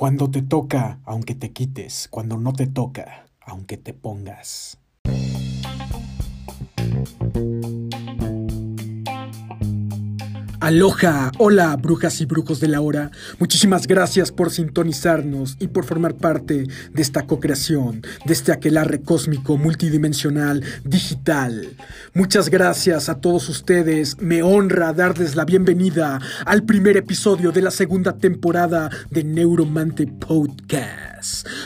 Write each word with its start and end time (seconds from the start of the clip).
Cuando 0.00 0.30
te 0.30 0.40
toca, 0.40 0.98
aunque 1.04 1.34
te 1.34 1.52
quites. 1.52 2.08
Cuando 2.08 2.38
no 2.38 2.54
te 2.54 2.66
toca, 2.66 3.26
aunque 3.42 3.76
te 3.76 3.92
pongas. 3.92 4.78
Aloha, 10.60 11.32
hola 11.38 11.74
brujas 11.76 12.20
y 12.20 12.26
brujos 12.26 12.60
de 12.60 12.68
la 12.68 12.82
hora. 12.82 13.10
Muchísimas 13.38 13.86
gracias 13.86 14.30
por 14.30 14.50
sintonizarnos 14.50 15.56
y 15.58 15.68
por 15.68 15.86
formar 15.86 16.16
parte 16.16 16.66
de 16.92 17.02
esta 17.02 17.26
co-creación, 17.26 18.02
de 18.26 18.32
este 18.34 18.52
aquelarre 18.52 19.00
cósmico, 19.00 19.56
multidimensional, 19.56 20.62
digital. 20.84 21.66
Muchas 22.12 22.50
gracias 22.50 23.08
a 23.08 23.22
todos 23.22 23.48
ustedes. 23.48 24.20
Me 24.20 24.42
honra 24.42 24.92
darles 24.92 25.34
la 25.34 25.46
bienvenida 25.46 26.20
al 26.44 26.64
primer 26.64 26.98
episodio 26.98 27.52
de 27.52 27.62
la 27.62 27.70
segunda 27.70 28.18
temporada 28.18 28.90
de 29.10 29.24
Neuromante 29.24 30.06
Podcast. 30.06 31.19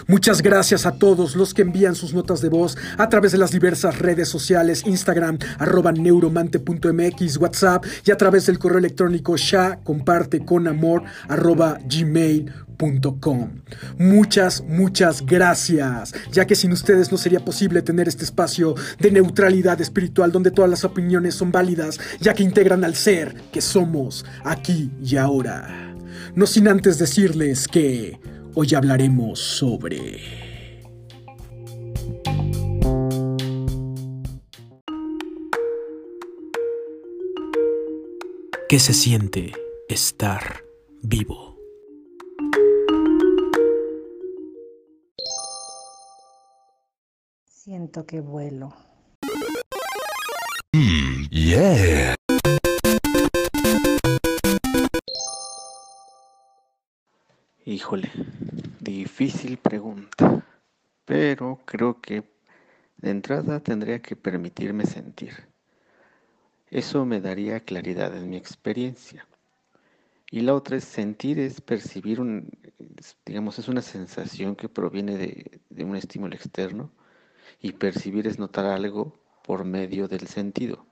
Muchas 0.06 0.42
gracias 0.42 0.86
a 0.86 0.92
todos 0.92 1.36
los 1.36 1.54
que 1.54 1.62
envían 1.62 1.94
sus 1.94 2.14
notas 2.14 2.40
de 2.40 2.48
voz 2.48 2.76
a 2.98 3.08
través 3.08 3.32
de 3.32 3.38
las 3.38 3.50
diversas 3.50 3.98
redes 3.98 4.28
sociales, 4.28 4.82
Instagram, 4.86 5.38
arroba 5.58 5.92
neuromante.mx, 5.92 7.36
WhatsApp 7.38 7.84
y 8.04 8.10
a 8.10 8.16
través 8.16 8.46
del 8.46 8.58
correo 8.58 8.78
electrónico 8.78 9.36
ya 9.36 9.80
comparte 9.82 10.44
con 10.44 10.66
amor 10.66 11.02
arroba 11.28 11.78
gmail.com. 11.84 13.50
Muchas, 13.98 14.62
muchas 14.62 15.24
gracias, 15.24 16.12
ya 16.32 16.46
que 16.46 16.54
sin 16.54 16.72
ustedes 16.72 17.12
no 17.12 17.18
sería 17.18 17.40
posible 17.40 17.82
tener 17.82 18.08
este 18.08 18.24
espacio 18.24 18.74
de 18.98 19.10
neutralidad 19.10 19.80
espiritual 19.80 20.32
donde 20.32 20.50
todas 20.50 20.70
las 20.70 20.84
opiniones 20.84 21.34
son 21.34 21.52
válidas, 21.52 21.98
ya 22.20 22.34
que 22.34 22.42
integran 22.42 22.84
al 22.84 22.94
ser 22.94 23.34
que 23.52 23.60
somos 23.60 24.24
aquí 24.44 24.90
y 25.02 25.16
ahora. 25.16 25.94
No 26.34 26.46
sin 26.46 26.68
antes 26.68 26.98
decirles 26.98 27.68
que 27.68 28.18
hoy 28.54 28.74
hablaremos 28.74 29.38
sobre... 29.40 30.20
¿Qué 38.68 38.78
se 38.80 38.92
siente 38.92 39.52
estar 39.88 40.64
vivo? 41.02 41.56
Siento 47.44 48.04
que 48.06 48.20
vuelo. 48.20 48.74
Yeah. 51.30 52.14
Híjole, 57.66 58.10
difícil 58.80 59.56
pregunta, 59.56 60.44
pero 61.06 61.62
creo 61.64 61.98
que 61.98 62.22
de 62.98 63.08
entrada 63.08 63.60
tendría 63.60 64.02
que 64.02 64.16
permitirme 64.16 64.84
sentir. 64.84 65.32
Eso 66.68 67.06
me 67.06 67.22
daría 67.22 67.60
claridad 67.60 68.14
en 68.18 68.28
mi 68.28 68.36
experiencia. 68.36 69.26
Y 70.30 70.42
la 70.42 70.54
otra 70.54 70.76
es 70.76 70.84
sentir, 70.84 71.38
es 71.38 71.62
percibir 71.62 72.20
un, 72.20 72.50
digamos, 73.24 73.58
es 73.58 73.68
una 73.68 73.80
sensación 73.80 74.56
que 74.56 74.68
proviene 74.68 75.16
de, 75.16 75.58
de 75.70 75.84
un 75.84 75.96
estímulo 75.96 76.34
externo 76.34 76.90
y 77.62 77.72
percibir 77.72 78.26
es 78.26 78.38
notar 78.38 78.66
algo 78.66 79.18
por 79.42 79.64
medio 79.64 80.06
del 80.06 80.26
sentido. 80.26 80.84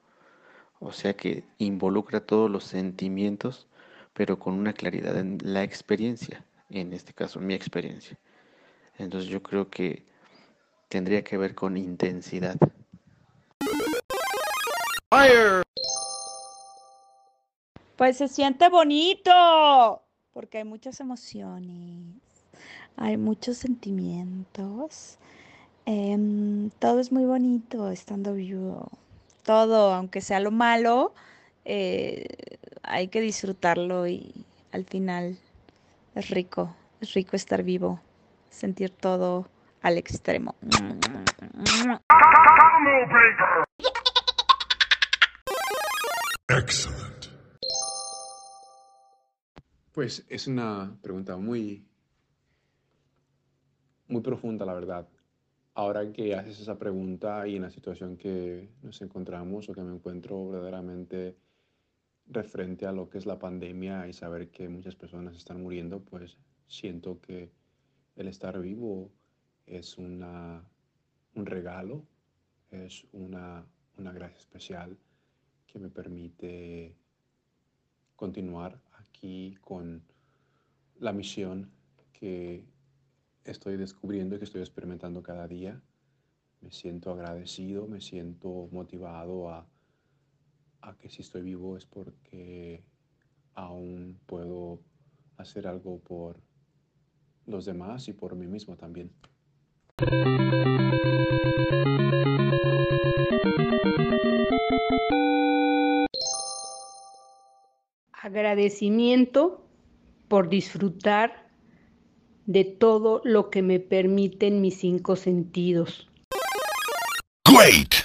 O 0.80 0.90
sea 0.90 1.14
que 1.18 1.44
involucra 1.58 2.24
todos 2.24 2.50
los 2.50 2.64
sentimientos, 2.64 3.68
pero 4.14 4.38
con 4.38 4.54
una 4.54 4.72
claridad 4.72 5.18
en 5.18 5.36
la 5.42 5.64
experiencia, 5.64 6.46
en 6.80 6.92
este 6.92 7.12
caso 7.12 7.40
mi 7.40 7.54
experiencia. 7.54 8.18
Entonces 8.98 9.28
yo 9.30 9.42
creo 9.42 9.68
que 9.68 10.04
tendría 10.88 11.22
que 11.22 11.36
ver 11.38 11.54
con 11.54 11.76
intensidad. 11.76 12.56
Pues 17.96 18.16
se 18.16 18.28
siente 18.28 18.68
bonito, 18.68 20.02
porque 20.32 20.58
hay 20.58 20.64
muchas 20.64 21.00
emociones, 21.00 22.16
hay 22.96 23.16
muchos 23.16 23.58
sentimientos. 23.58 25.18
em, 25.84 26.70
todo 26.78 27.00
es 27.00 27.10
muy 27.12 27.24
bonito 27.24 27.90
estando 27.90 28.34
vivo. 28.34 28.88
Todo, 29.44 29.92
aunque 29.92 30.20
sea 30.20 30.40
lo 30.40 30.50
malo, 30.52 31.12
eh, 31.64 32.26
hay 32.82 33.08
que 33.08 33.20
disfrutarlo 33.20 34.06
y 34.06 34.32
al 34.72 34.84
final 34.84 35.36
es 36.14 36.30
rico, 36.30 36.74
es 37.00 37.14
rico 37.14 37.36
estar 37.36 37.62
vivo, 37.62 38.00
sentir 38.48 38.90
todo 38.90 39.48
al 39.80 39.98
extremo. 39.98 40.54
Excellent. 46.48 47.26
Pues 49.92 50.24
es 50.28 50.46
una 50.46 50.96
pregunta 51.02 51.36
muy, 51.36 51.86
muy 54.08 54.22
profunda, 54.22 54.64
la 54.64 54.74
verdad. 54.74 55.08
Ahora 55.74 56.12
que 56.12 56.34
haces 56.34 56.60
esa 56.60 56.78
pregunta 56.78 57.46
y 57.48 57.56
en 57.56 57.62
la 57.62 57.70
situación 57.70 58.16
que 58.16 58.68
nos 58.82 59.00
encontramos 59.00 59.68
o 59.68 59.72
que 59.72 59.82
me 59.82 59.94
encuentro 59.94 60.50
verdaderamente 60.50 61.36
referente 62.26 62.86
a 62.86 62.92
lo 62.92 63.08
que 63.08 63.18
es 63.18 63.26
la 63.26 63.38
pandemia 63.38 64.08
y 64.08 64.12
saber 64.12 64.50
que 64.50 64.68
muchas 64.68 64.96
personas 64.96 65.36
están 65.36 65.62
muriendo, 65.62 66.00
pues 66.00 66.38
siento 66.66 67.20
que 67.20 67.50
el 68.16 68.28
estar 68.28 68.60
vivo 68.60 69.10
es 69.66 69.98
una, 69.98 70.64
un 71.34 71.46
regalo, 71.46 72.04
es 72.70 73.06
una, 73.12 73.66
una 73.96 74.12
gracia 74.12 74.38
especial 74.38 74.98
que 75.66 75.78
me 75.78 75.88
permite 75.88 76.94
continuar 78.16 78.80
aquí 78.98 79.56
con 79.60 80.02
la 80.98 81.12
misión 81.12 81.70
que 82.12 82.64
estoy 83.44 83.76
descubriendo 83.76 84.36
y 84.36 84.38
que 84.38 84.44
estoy 84.44 84.60
experimentando 84.60 85.22
cada 85.22 85.48
día. 85.48 85.82
Me 86.60 86.70
siento 86.70 87.10
agradecido, 87.10 87.88
me 87.88 88.00
siento 88.00 88.68
motivado 88.70 89.50
a, 89.50 89.66
a 90.82 90.96
que 90.98 91.08
si 91.08 91.22
estoy 91.22 91.42
vivo 91.42 91.76
es 91.76 91.86
porque 91.86 92.84
aún 93.54 94.18
puedo 94.26 94.80
hacer 95.36 95.66
algo 95.66 96.00
por 96.00 96.40
los 97.46 97.64
demás 97.64 98.08
y 98.08 98.12
por 98.12 98.36
mí 98.36 98.46
mismo 98.46 98.76
también. 98.76 99.10
Agradecimiento 108.12 109.66
por 110.28 110.48
disfrutar 110.48 111.50
de 112.46 112.64
todo 112.64 113.20
lo 113.24 113.50
que 113.50 113.62
me 113.62 113.80
permiten 113.80 114.60
mis 114.60 114.78
cinco 114.78 115.16
sentidos. 115.16 116.08
Great. 117.44 118.01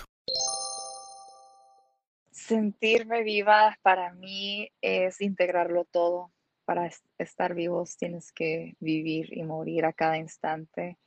Sentirme 2.47 3.23
viva 3.23 3.77
para 3.81 4.13
mí 4.13 4.71
es 4.79 5.19
integrarlo 5.19 5.83
todo. 5.83 6.31
Para 6.63 6.85
es- 6.87 7.03
estar 7.17 7.53
vivos 7.53 7.97
tienes 7.97 8.31
que 8.31 8.77
vivir 8.79 9.37
y 9.37 9.43
morir 9.43 9.83
a 9.83 9.91
cada 9.91 10.17
instante. 10.17 10.97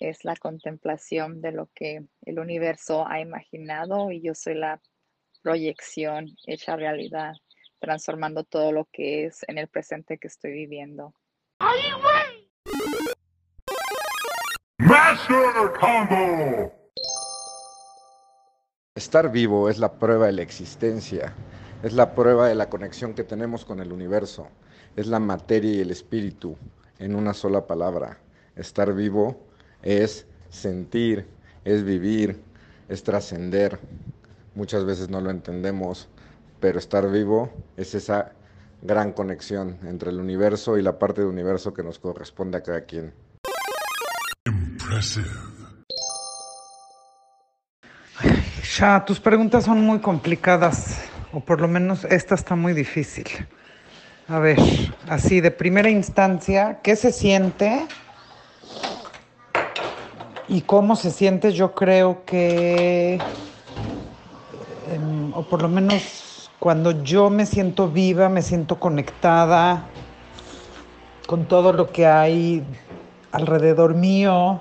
Es 0.00 0.24
la 0.24 0.34
contemplación 0.34 1.40
de 1.40 1.52
lo 1.52 1.68
que 1.76 2.06
el 2.22 2.40
universo 2.40 3.06
ha 3.06 3.20
imaginado 3.20 4.10
y 4.10 4.20
yo 4.20 4.34
soy 4.34 4.54
la 4.54 4.80
proyección 5.42 6.26
hecha 6.44 6.74
realidad, 6.74 7.34
transformando 7.78 8.42
todo 8.42 8.72
lo 8.72 8.86
que 8.86 9.26
es 9.26 9.44
en 9.46 9.58
el 9.58 9.68
presente 9.68 10.18
que 10.18 10.26
estoy 10.26 10.50
viviendo. 10.50 11.14
Master 14.78 15.72
Combo. 15.78 16.79
Estar 18.96 19.30
vivo 19.30 19.70
es 19.70 19.78
la 19.78 20.00
prueba 20.00 20.26
de 20.26 20.32
la 20.32 20.42
existencia, 20.42 21.32
es 21.84 21.92
la 21.92 22.12
prueba 22.16 22.48
de 22.48 22.56
la 22.56 22.68
conexión 22.68 23.14
que 23.14 23.22
tenemos 23.22 23.64
con 23.64 23.78
el 23.78 23.92
universo, 23.92 24.48
es 24.96 25.06
la 25.06 25.20
materia 25.20 25.72
y 25.72 25.80
el 25.80 25.92
espíritu 25.92 26.56
en 26.98 27.14
una 27.14 27.32
sola 27.32 27.68
palabra. 27.68 28.18
Estar 28.56 28.92
vivo 28.92 29.46
es 29.82 30.26
sentir, 30.48 31.28
es 31.64 31.84
vivir, 31.84 32.42
es 32.88 33.04
trascender. 33.04 33.78
Muchas 34.56 34.84
veces 34.84 35.08
no 35.08 35.20
lo 35.20 35.30
entendemos, 35.30 36.08
pero 36.58 36.80
estar 36.80 37.08
vivo 37.12 37.48
es 37.76 37.94
esa 37.94 38.32
gran 38.82 39.12
conexión 39.12 39.78
entre 39.84 40.10
el 40.10 40.18
universo 40.18 40.76
y 40.76 40.82
la 40.82 40.98
parte 40.98 41.20
del 41.20 41.30
universo 41.30 41.72
que 41.72 41.84
nos 41.84 42.00
corresponde 42.00 42.58
a 42.58 42.62
cada 42.64 42.80
quien. 42.80 43.14
Ya, 48.78 49.04
tus 49.04 49.18
preguntas 49.18 49.64
son 49.64 49.84
muy 49.84 49.98
complicadas, 49.98 51.00
o 51.32 51.40
por 51.40 51.60
lo 51.60 51.66
menos 51.66 52.04
esta 52.04 52.36
está 52.36 52.54
muy 52.54 52.72
difícil. 52.72 53.26
A 54.28 54.38
ver, 54.38 54.58
así 55.08 55.40
de 55.40 55.50
primera 55.50 55.90
instancia, 55.90 56.78
¿qué 56.80 56.94
se 56.94 57.10
siente? 57.10 57.84
Y 60.46 60.60
cómo 60.60 60.94
se 60.94 61.10
siente, 61.10 61.50
yo 61.50 61.74
creo 61.74 62.24
que, 62.24 63.18
em, 64.92 65.32
o 65.34 65.42
por 65.42 65.62
lo 65.62 65.68
menos 65.68 66.48
cuando 66.60 67.02
yo 67.02 67.28
me 67.28 67.46
siento 67.46 67.88
viva, 67.88 68.28
me 68.28 68.40
siento 68.40 68.78
conectada 68.78 69.84
con 71.26 71.46
todo 71.46 71.72
lo 71.72 71.90
que 71.90 72.06
hay 72.06 72.62
alrededor 73.32 73.96
mío, 73.96 74.60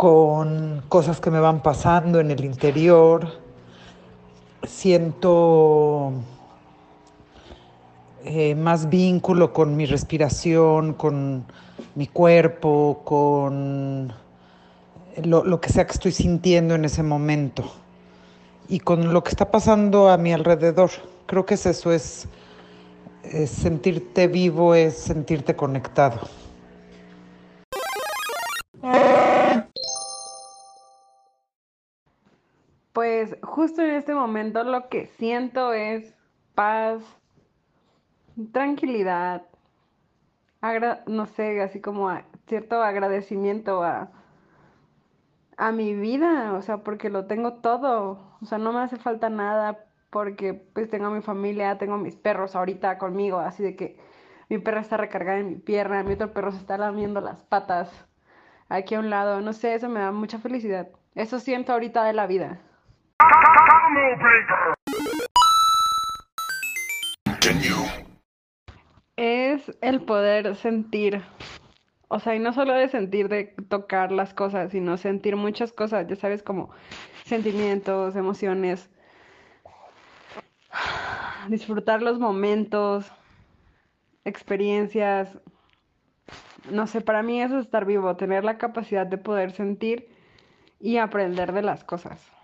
con 0.00 0.82
cosas 0.88 1.20
que 1.20 1.30
me 1.30 1.40
van 1.40 1.62
pasando 1.62 2.20
en 2.20 2.30
el 2.30 2.42
interior. 2.42 3.28
Siento 4.66 6.12
eh, 8.24 8.54
más 8.54 8.88
vínculo 8.88 9.52
con 9.52 9.76
mi 9.76 9.84
respiración, 9.84 10.94
con 10.94 11.44
mi 11.96 12.06
cuerpo, 12.06 13.02
con 13.04 14.10
lo, 15.22 15.60
que 15.60 15.68
sea 15.68 15.84
que 15.84 15.92
estoy 15.92 16.12
sintiendo 16.12 16.74
en 16.74 16.86
ese 16.86 17.02
momento 17.02 17.70
y 18.70 18.80
con 18.80 19.12
lo 19.12 19.22
que 19.22 19.28
está 19.28 19.50
pasando 19.50 20.08
a 20.08 20.16
mi 20.16 20.32
alrededor. 20.32 20.92
Creo 21.26 21.44
que 21.44 21.52
es 21.52 21.66
eso, 21.66 21.92
es, 21.92 22.26
es 23.22 23.50
sentirte 23.50 24.28
vivo, 24.28 24.74
es 24.74 24.94
sentirte 24.94 25.54
conectado. 25.54 26.20
Pues 33.30 33.38
justo 33.42 33.82
en 33.82 33.90
este 33.90 34.12
momento 34.12 34.64
lo 34.64 34.88
que 34.88 35.06
siento 35.06 35.72
es 35.72 36.14
paz, 36.56 37.00
tranquilidad, 38.52 39.46
no 41.06 41.26
sé, 41.26 41.60
así 41.62 41.80
como 41.80 42.10
cierto 42.48 42.82
agradecimiento 42.82 43.84
a, 43.84 44.10
a 45.56 45.70
mi 45.70 45.94
vida, 45.94 46.54
o 46.54 46.62
sea, 46.62 46.78
porque 46.78 47.08
lo 47.08 47.26
tengo 47.26 47.54
todo, 47.60 48.36
o 48.40 48.44
sea, 48.46 48.58
no 48.58 48.72
me 48.72 48.80
hace 48.80 48.96
falta 48.96 49.30
nada 49.30 49.86
porque 50.10 50.54
pues 50.54 50.90
tengo 50.90 51.06
a 51.06 51.10
mi 51.10 51.22
familia, 51.22 51.78
tengo 51.78 51.98
mis 51.98 52.16
perros 52.16 52.56
ahorita 52.56 52.98
conmigo, 52.98 53.38
así 53.38 53.62
de 53.62 53.76
que 53.76 54.00
mi 54.48 54.58
perra 54.58 54.80
está 54.80 54.96
recargada 54.96 55.38
en 55.38 55.48
mi 55.48 55.56
pierna, 55.56 56.02
mi 56.02 56.14
otro 56.14 56.32
perro 56.32 56.50
se 56.50 56.58
está 56.58 56.78
lamiendo 56.78 57.20
las 57.20 57.44
patas 57.44 58.08
aquí 58.68 58.94
a 58.96 59.00
un 59.00 59.10
lado, 59.10 59.40
no 59.40 59.52
sé, 59.52 59.74
eso 59.74 59.88
me 59.88 60.00
da 60.00 60.12
mucha 60.12 60.38
felicidad. 60.40 60.88
Eso 61.14 61.38
siento 61.40 61.72
ahorita 61.72 62.04
de 62.04 62.12
la 62.14 62.26
vida. 62.26 62.69
Es 69.16 69.70
el 69.82 70.00
poder 70.02 70.56
sentir. 70.56 71.22
O 72.08 72.18
sea, 72.18 72.34
y 72.34 72.38
no 72.38 72.52
solo 72.52 72.72
de 72.72 72.88
sentir, 72.88 73.28
de 73.28 73.54
tocar 73.68 74.12
las 74.12 74.34
cosas, 74.34 74.72
sino 74.72 74.96
sentir 74.96 75.36
muchas 75.36 75.72
cosas, 75.72 76.06
ya 76.08 76.16
sabes, 76.16 76.42
como 76.42 76.70
sentimientos, 77.24 78.16
emociones. 78.16 78.90
Disfrutar 81.48 82.02
los 82.02 82.18
momentos, 82.18 83.12
experiencias. 84.24 85.38
No 86.70 86.86
sé, 86.86 87.00
para 87.00 87.22
mí 87.22 87.42
eso 87.42 87.58
es 87.58 87.66
estar 87.66 87.84
vivo, 87.84 88.16
tener 88.16 88.44
la 88.44 88.58
capacidad 88.58 89.06
de 89.06 89.18
poder 89.18 89.52
sentir 89.52 90.08
y 90.78 90.96
aprender 90.96 91.52
de 91.52 91.62
las 91.62 91.84
cosas. 91.84 92.39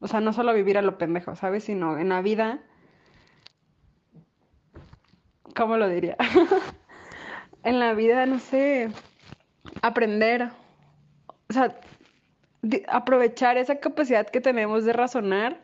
O 0.00 0.08
sea, 0.08 0.20
no 0.20 0.32
solo 0.32 0.52
vivir 0.52 0.78
a 0.78 0.82
lo 0.82 0.98
pendejo, 0.98 1.34
¿sabes? 1.36 1.64
Sino 1.64 1.98
en 1.98 2.10
la 2.10 2.20
vida. 2.20 2.60
¿Cómo 5.54 5.76
lo 5.76 5.88
diría? 5.88 6.16
en 7.64 7.78
la 7.78 7.94
vida, 7.94 8.26
no 8.26 8.38
sé, 8.38 8.90
aprender. 9.82 10.50
O 11.48 11.52
sea, 11.52 11.78
aprovechar 12.88 13.56
esa 13.56 13.80
capacidad 13.80 14.26
que 14.26 14.40
tenemos 14.40 14.84
de 14.84 14.92
razonar 14.92 15.60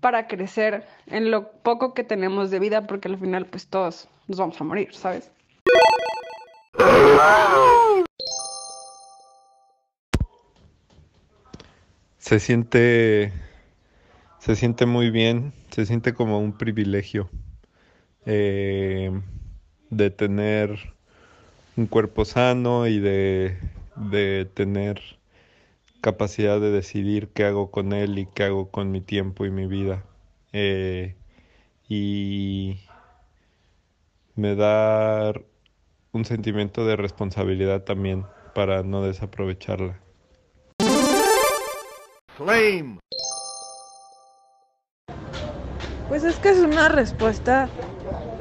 para 0.00 0.26
crecer 0.26 0.86
en 1.06 1.30
lo 1.30 1.52
poco 1.52 1.94
que 1.94 2.04
tenemos 2.04 2.50
de 2.50 2.58
vida, 2.58 2.86
porque 2.86 3.08
al 3.08 3.18
final, 3.18 3.46
pues 3.46 3.68
todos 3.68 4.08
nos 4.28 4.38
vamos 4.38 4.60
a 4.60 4.64
morir, 4.64 4.94
¿sabes? 4.94 5.30
Se 12.30 12.38
siente, 12.38 13.32
se 14.38 14.54
siente 14.54 14.86
muy 14.86 15.10
bien, 15.10 15.52
se 15.72 15.84
siente 15.84 16.14
como 16.14 16.38
un 16.38 16.56
privilegio 16.56 17.28
eh, 18.24 19.10
de 19.90 20.10
tener 20.10 20.94
un 21.76 21.88
cuerpo 21.88 22.24
sano 22.24 22.86
y 22.86 23.00
de, 23.00 23.58
de 23.96 24.48
tener 24.54 25.00
capacidad 26.00 26.60
de 26.60 26.70
decidir 26.70 27.30
qué 27.30 27.46
hago 27.46 27.72
con 27.72 27.92
él 27.92 28.16
y 28.16 28.26
qué 28.26 28.44
hago 28.44 28.70
con 28.70 28.92
mi 28.92 29.00
tiempo 29.00 29.44
y 29.44 29.50
mi 29.50 29.66
vida. 29.66 30.04
Eh, 30.52 31.16
y 31.88 32.78
me 34.36 34.54
da 34.54 35.32
un 36.12 36.24
sentimiento 36.24 36.86
de 36.86 36.94
responsabilidad 36.94 37.82
también 37.82 38.24
para 38.54 38.84
no 38.84 39.02
desaprovecharla. 39.02 39.98
Pues 46.08 46.24
es 46.24 46.38
que 46.38 46.48
es 46.48 46.58
una 46.60 46.88
respuesta 46.88 47.68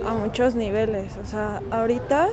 a 0.08 0.14
muchos 0.14 0.56
niveles. 0.56 1.18
O 1.18 1.26
sea, 1.26 1.62
ahorita, 1.70 2.30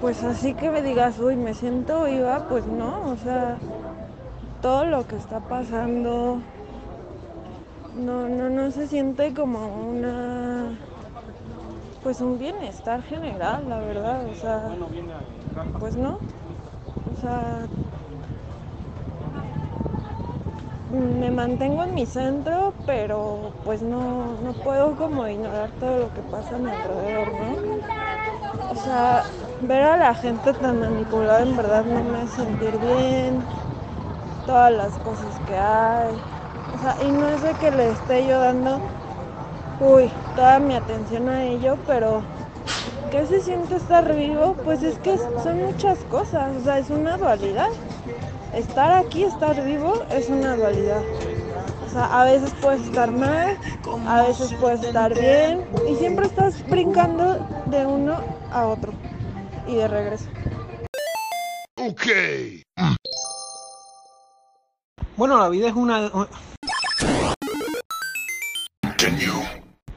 pues 0.00 0.24
así 0.24 0.54
que 0.54 0.70
me 0.70 0.80
digas, 0.80 1.18
uy, 1.18 1.36
me 1.36 1.52
siento 1.52 2.04
viva, 2.04 2.46
pues 2.48 2.66
no. 2.66 3.10
O 3.10 3.16
sea, 3.16 3.58
todo 4.62 4.86
lo 4.86 5.06
que 5.06 5.16
está 5.16 5.40
pasando, 5.40 6.38
no, 7.94 8.28
no, 8.28 8.48
no 8.48 8.70
se 8.70 8.88
siente 8.88 9.34
como 9.34 9.66
una, 9.66 10.78
pues 12.02 12.22
un 12.22 12.38
bienestar 12.38 13.02
general, 13.02 13.68
la 13.68 13.80
verdad. 13.80 14.26
O 14.26 14.34
sea, 14.34 14.70
pues 15.78 15.94
no. 15.94 16.18
O 17.16 17.20
sea, 17.20 17.66
me 20.94 21.30
mantengo 21.30 21.82
en 21.82 21.94
mi 21.94 22.06
centro, 22.06 22.72
pero 22.86 23.52
pues 23.64 23.82
no, 23.82 24.36
no 24.42 24.52
puedo 24.52 24.96
como 24.96 25.26
ignorar 25.26 25.70
todo 25.80 25.98
lo 25.98 26.14
que 26.14 26.22
pasa 26.22 26.56
a 26.56 26.58
mi 26.58 26.70
alrededor, 26.70 27.28
¿no? 27.34 27.56
O 28.70 28.76
sea, 28.76 29.22
ver 29.60 29.82
a 29.82 29.96
la 29.96 30.14
gente 30.14 30.52
tan 30.54 30.80
manipulada 30.80 31.42
en 31.42 31.56
verdad 31.56 31.84
no 31.84 32.02
me 32.04 32.18
hace 32.18 32.44
sentir 32.44 32.78
bien, 32.78 33.46
todas 34.46 34.72
las 34.72 34.96
cosas 34.98 35.38
que 35.46 35.56
hay. 35.56 36.20
O 36.74 36.78
sea, 36.78 36.96
y 37.02 37.10
no 37.10 37.28
es 37.28 37.42
de 37.42 37.54
que 37.54 37.70
le 37.70 37.90
esté 37.90 38.26
yo 38.26 38.40
dando, 38.40 38.80
uy, 39.80 40.10
toda 40.34 40.58
mi 40.58 40.74
atención 40.74 41.28
a 41.28 41.44
ello, 41.44 41.76
pero 41.86 42.22
¿qué 43.10 43.26
se 43.26 43.40
siente 43.40 43.76
estar 43.76 44.12
vivo? 44.14 44.56
Pues 44.64 44.82
es 44.82 44.98
que 44.98 45.18
son 45.18 45.64
muchas 45.64 45.98
cosas, 46.04 46.56
o 46.56 46.60
sea, 46.64 46.78
es 46.78 46.90
una 46.90 47.16
dualidad 47.16 47.68
estar 48.56 48.92
aquí, 48.92 49.24
estar 49.24 49.64
vivo, 49.64 50.02
es 50.10 50.28
una 50.28 50.56
dualidad. 50.56 51.02
O 51.86 51.90
sea, 51.90 52.20
a 52.20 52.24
veces 52.24 52.52
puedes 52.60 52.82
estar 52.82 53.10
mal, 53.10 53.58
a 54.06 54.22
veces 54.22 54.52
puedes 54.60 54.82
estar 54.82 55.18
bien, 55.18 55.64
y 55.88 55.94
siempre 55.96 56.26
estás 56.26 56.66
brincando 56.68 57.34
de 57.66 57.86
uno 57.86 58.16
a 58.52 58.66
otro 58.66 58.92
y 59.66 59.76
de 59.76 59.88
regreso. 59.88 60.26
Ok. 61.76 62.06
Bueno, 65.16 65.38
la 65.38 65.48
vida 65.48 65.68
es 65.68 65.74
una... 65.74 66.10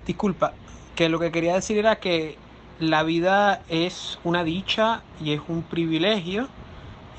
Disculpa, 0.06 0.54
que 0.96 1.10
lo 1.10 1.20
que 1.20 1.32
quería 1.32 1.56
decir 1.56 1.78
era 1.78 1.98
que 1.98 2.38
la 2.80 3.04
vida 3.04 3.62
es 3.70 4.20
una 4.24 4.44
dicha 4.44 5.02
y 5.20 5.34
es 5.34 5.42
un 5.48 5.64
privilegio 5.64 6.48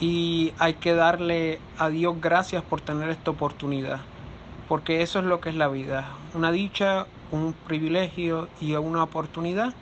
y 0.01 0.53
hay 0.59 0.75
que 0.75 0.95
darle 0.95 1.59
a 1.77 1.89
Dios 1.89 2.21
gracias 2.21 2.63
por 2.63 2.81
tener 2.81 3.11
esta 3.11 3.31
oportunidad, 3.31 4.01
porque 4.69 5.03
eso 5.03 5.19
es 5.19 5.25
lo 5.25 5.41
que 5.41 5.49
es 5.51 5.57
la 5.57 5.69
vida, 5.69 6.09
una 6.35 6.53
dicha, 6.53 7.07
un 7.31 7.53
privilegio 7.53 8.49
y 8.61 8.75
una 8.75 9.03
oportunidad 9.03 9.75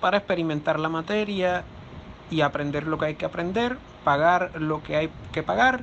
para 0.00 0.18
experimentar 0.18 0.78
la 0.78 0.88
materia 0.88 1.64
y 2.30 2.40
aprender 2.40 2.86
lo 2.86 2.98
que 2.98 3.06
hay 3.06 3.14
que 3.14 3.26
aprender, 3.26 3.78
pagar 4.04 4.60
lo 4.60 4.82
que 4.82 4.96
hay 4.96 5.10
que 5.32 5.42
pagar, 5.42 5.82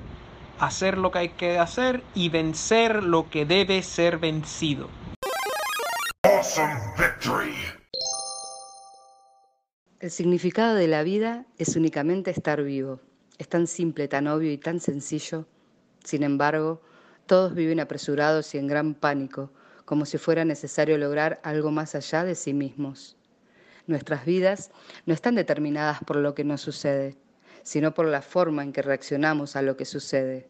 hacer 0.59 0.97
lo 0.97 1.11
que 1.11 1.19
hay 1.19 1.29
que 1.29 1.59
hacer 1.59 2.03
y 2.13 2.29
vencer 2.29 3.03
lo 3.03 3.29
que 3.29 3.45
debe 3.45 3.81
ser 3.81 4.17
vencido. 4.17 4.89
El 9.99 10.11
significado 10.11 10.75
de 10.75 10.87
la 10.87 11.03
vida 11.03 11.45
es 11.57 11.75
únicamente 11.75 12.29
estar 12.29 12.61
vivo. 12.61 12.99
Es 13.37 13.49
tan 13.49 13.67
simple, 13.67 14.07
tan 14.07 14.27
obvio 14.27 14.51
y 14.51 14.57
tan 14.57 14.79
sencillo. 14.79 15.45
Sin 16.03 16.23
embargo, 16.23 16.81
todos 17.25 17.53
viven 17.53 17.79
apresurados 17.79 18.53
y 18.55 18.57
en 18.57 18.67
gran 18.67 18.93
pánico, 18.93 19.51
como 19.83 20.05
si 20.05 20.17
fuera 20.17 20.45
necesario 20.45 20.97
lograr 20.97 21.41
algo 21.43 21.71
más 21.71 21.95
allá 21.95 22.23
de 22.23 22.35
sí 22.35 22.53
mismos. 22.53 23.17
Nuestras 23.87 24.25
vidas 24.25 24.71
no 25.05 25.13
están 25.13 25.35
determinadas 25.35 25.99
por 26.05 26.15
lo 26.15 26.33
que 26.33 26.43
nos 26.43 26.61
sucede, 26.61 27.17
sino 27.63 27.93
por 27.93 28.07
la 28.07 28.21
forma 28.21 28.63
en 28.63 28.71
que 28.71 28.81
reaccionamos 28.81 29.55
a 29.55 29.61
lo 29.61 29.75
que 29.75 29.85
sucede. 29.85 30.49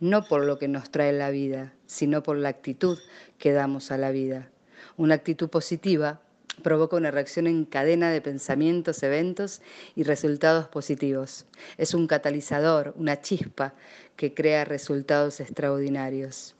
No 0.00 0.24
por 0.24 0.44
lo 0.44 0.58
que 0.58 0.68
nos 0.68 0.90
trae 0.90 1.12
la 1.12 1.30
vida, 1.30 1.74
sino 1.86 2.22
por 2.22 2.36
la 2.36 2.48
actitud 2.48 2.98
que 3.38 3.52
damos 3.52 3.90
a 3.90 3.98
la 3.98 4.10
vida. 4.10 4.50
Una 4.96 5.14
actitud 5.14 5.48
positiva 5.48 6.20
provoca 6.62 6.96
una 6.96 7.10
reacción 7.10 7.46
en 7.46 7.64
cadena 7.64 8.10
de 8.10 8.20
pensamientos, 8.20 9.02
eventos 9.02 9.60
y 9.94 10.02
resultados 10.02 10.68
positivos. 10.68 11.46
Es 11.76 11.94
un 11.94 12.06
catalizador, 12.06 12.94
una 12.96 13.20
chispa 13.20 13.74
que 14.16 14.34
crea 14.34 14.64
resultados 14.64 15.40
extraordinarios. 15.40 16.54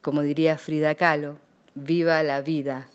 Como 0.00 0.22
diría 0.22 0.58
Frida 0.58 0.94
Kahlo, 0.94 1.38
viva 1.74 2.22
la 2.22 2.40
vida. 2.40 2.88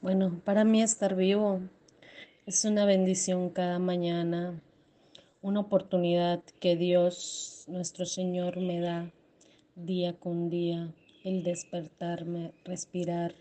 Bueno, 0.00 0.40
para 0.44 0.64
mí 0.64 0.82
estar 0.82 1.14
vivo 1.14 1.60
es 2.46 2.64
una 2.64 2.84
bendición 2.84 3.50
cada 3.50 3.78
mañana, 3.78 4.60
una 5.42 5.60
oportunidad 5.60 6.40
que 6.60 6.76
Dios, 6.76 7.64
nuestro 7.68 8.04
Señor, 8.06 8.58
me 8.58 8.80
da 8.80 9.10
día 9.74 10.18
con 10.18 10.50
día, 10.50 10.94
el 11.24 11.42
despertarme, 11.42 12.52
respirar, 12.64 13.34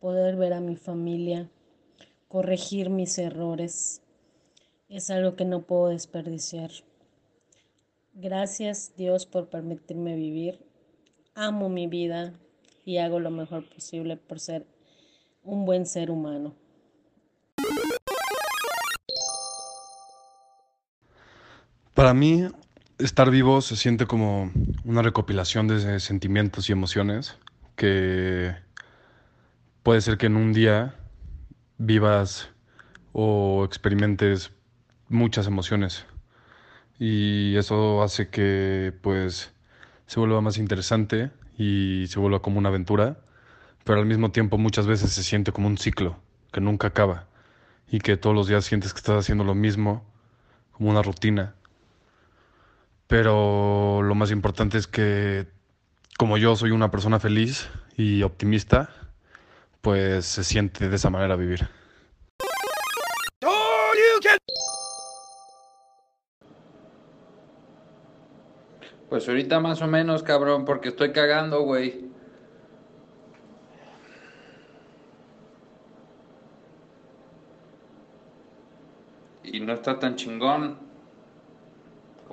poder 0.00 0.36
ver 0.36 0.52
a 0.52 0.60
mi 0.60 0.76
familia, 0.76 1.50
corregir 2.28 2.90
mis 2.90 3.18
errores. 3.18 4.02
Es 4.88 5.10
algo 5.10 5.36
que 5.36 5.44
no 5.44 5.62
puedo 5.62 5.88
desperdiciar. 5.88 6.70
Gracias 8.14 8.92
Dios 8.96 9.26
por 9.26 9.48
permitirme 9.48 10.16
vivir. 10.16 10.58
Amo 11.34 11.68
mi 11.68 11.86
vida 11.86 12.34
y 12.84 12.98
hago 12.98 13.18
lo 13.18 13.30
mejor 13.30 13.68
posible 13.68 14.16
por 14.16 14.40
ser 14.40 14.66
un 15.42 15.64
buen 15.64 15.86
ser 15.86 16.10
humano. 16.10 16.54
Para 21.94 22.12
mí, 22.12 22.48
estar 22.98 23.30
vivo 23.30 23.60
se 23.60 23.76
siente 23.76 24.06
como 24.06 24.52
una 24.84 25.02
recopilación 25.02 25.68
de 25.68 26.00
sentimientos 26.00 26.68
y 26.68 26.72
emociones 26.72 27.36
que 27.76 28.54
puede 29.82 30.00
ser 30.00 30.16
que 30.16 30.26
en 30.26 30.36
un 30.36 30.52
día 30.52 30.94
vivas 31.78 32.50
o 33.12 33.64
experimentes 33.64 34.52
muchas 35.08 35.46
emociones 35.46 36.06
y 36.98 37.56
eso 37.56 38.02
hace 38.02 38.28
que 38.28 38.92
pues 39.02 39.52
se 40.06 40.20
vuelva 40.20 40.40
más 40.40 40.58
interesante 40.58 41.30
y 41.58 42.06
se 42.08 42.18
vuelva 42.20 42.42
como 42.42 42.58
una 42.58 42.68
aventura, 42.68 43.18
pero 43.84 44.00
al 44.00 44.06
mismo 44.06 44.30
tiempo 44.30 44.58
muchas 44.58 44.86
veces 44.86 45.12
se 45.12 45.22
siente 45.22 45.52
como 45.52 45.66
un 45.66 45.78
ciclo 45.78 46.16
que 46.52 46.60
nunca 46.60 46.88
acaba 46.88 47.26
y 47.88 47.98
que 47.98 48.16
todos 48.16 48.34
los 48.36 48.46
días 48.48 48.64
sientes 48.64 48.92
que 48.92 48.98
estás 48.98 49.18
haciendo 49.18 49.44
lo 49.44 49.54
mismo, 49.54 50.04
como 50.72 50.90
una 50.90 51.02
rutina. 51.02 51.54
Pero 53.14 54.02
lo 54.02 54.16
más 54.16 54.32
importante 54.32 54.76
es 54.76 54.88
que 54.88 55.46
como 56.18 56.36
yo 56.36 56.56
soy 56.56 56.72
una 56.72 56.90
persona 56.90 57.20
feliz 57.20 57.68
y 57.96 58.24
optimista, 58.24 58.90
pues 59.82 60.24
se 60.26 60.42
siente 60.42 60.88
de 60.88 60.96
esa 60.96 61.10
manera 61.10 61.36
vivir. 61.36 61.68
Pues 69.08 69.28
ahorita 69.28 69.60
más 69.60 69.80
o 69.80 69.86
menos, 69.86 70.24
cabrón, 70.24 70.64
porque 70.64 70.88
estoy 70.88 71.12
cagando, 71.12 71.60
güey. 71.60 72.10
Y 79.44 79.60
no 79.60 79.72
está 79.72 80.00
tan 80.00 80.16
chingón. 80.16 80.93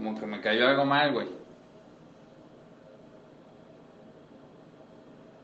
Como 0.01 0.19
que 0.19 0.25
me 0.25 0.41
cayó 0.41 0.67
algo 0.67 0.83
mal, 0.83 1.13
güey. 1.13 1.27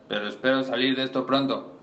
Pero 0.10 0.28
espero 0.30 0.64
salir 0.64 0.96
de 0.96 1.04
esto 1.04 1.28
pronto. 1.28 1.80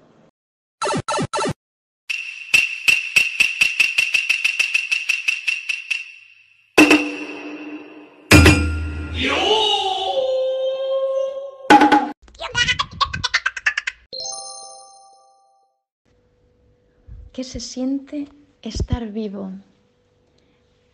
¿Qué 17.33 17.45
se 17.45 17.61
siente 17.61 18.29
estar 18.63 19.07
vivo? 19.13 19.53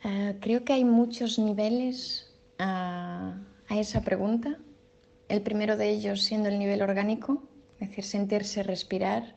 Eh, 0.04 0.37
creo 0.40 0.64
que 0.64 0.73
hay 0.73 0.85
muchos 0.85 1.38
niveles 1.38 2.33
a, 2.59 3.38
a 3.69 3.78
esa 3.78 4.00
pregunta. 4.02 4.59
El 5.28 5.42
primero 5.42 5.76
de 5.76 5.90
ellos 5.90 6.23
siendo 6.23 6.49
el 6.49 6.59
nivel 6.59 6.83
orgánico, 6.83 7.42
es 7.78 7.88
decir, 7.88 8.04
sentirse 8.04 8.62
respirar, 8.62 9.35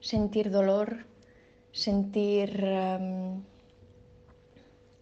sentir 0.00 0.50
dolor, 0.50 1.06
sentir 1.72 2.62
em, 2.62 3.42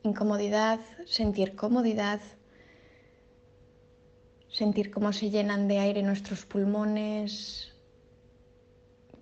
incomodidad, 0.04 0.80
sentir 1.06 1.54
comodidad, 1.54 2.20
sentir 4.48 4.90
cómo 4.90 5.12
se 5.12 5.30
llenan 5.30 5.68
de 5.68 5.78
aire 5.78 6.02
nuestros 6.02 6.46
pulmones, 6.46 7.72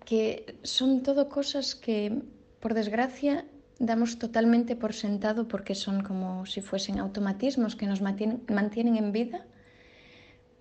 que 0.05 0.59
son 0.63 1.03
todo 1.03 1.29
cosas 1.29 1.75
que, 1.75 2.23
por 2.61 2.75
desgracia, 2.75 3.47
damos 3.81 4.19
totalmente 4.19 4.77
por 4.77 4.93
sentado 4.93 5.49
porque 5.49 5.75
son 5.75 6.03
como 6.03 6.45
si 6.45 6.61
fuesen 6.61 7.01
automatismos 7.01 7.75
que 7.77 7.87
nos 7.87 8.03
mantienen, 8.03 8.97
en 8.97 9.11
vida, 9.11 9.47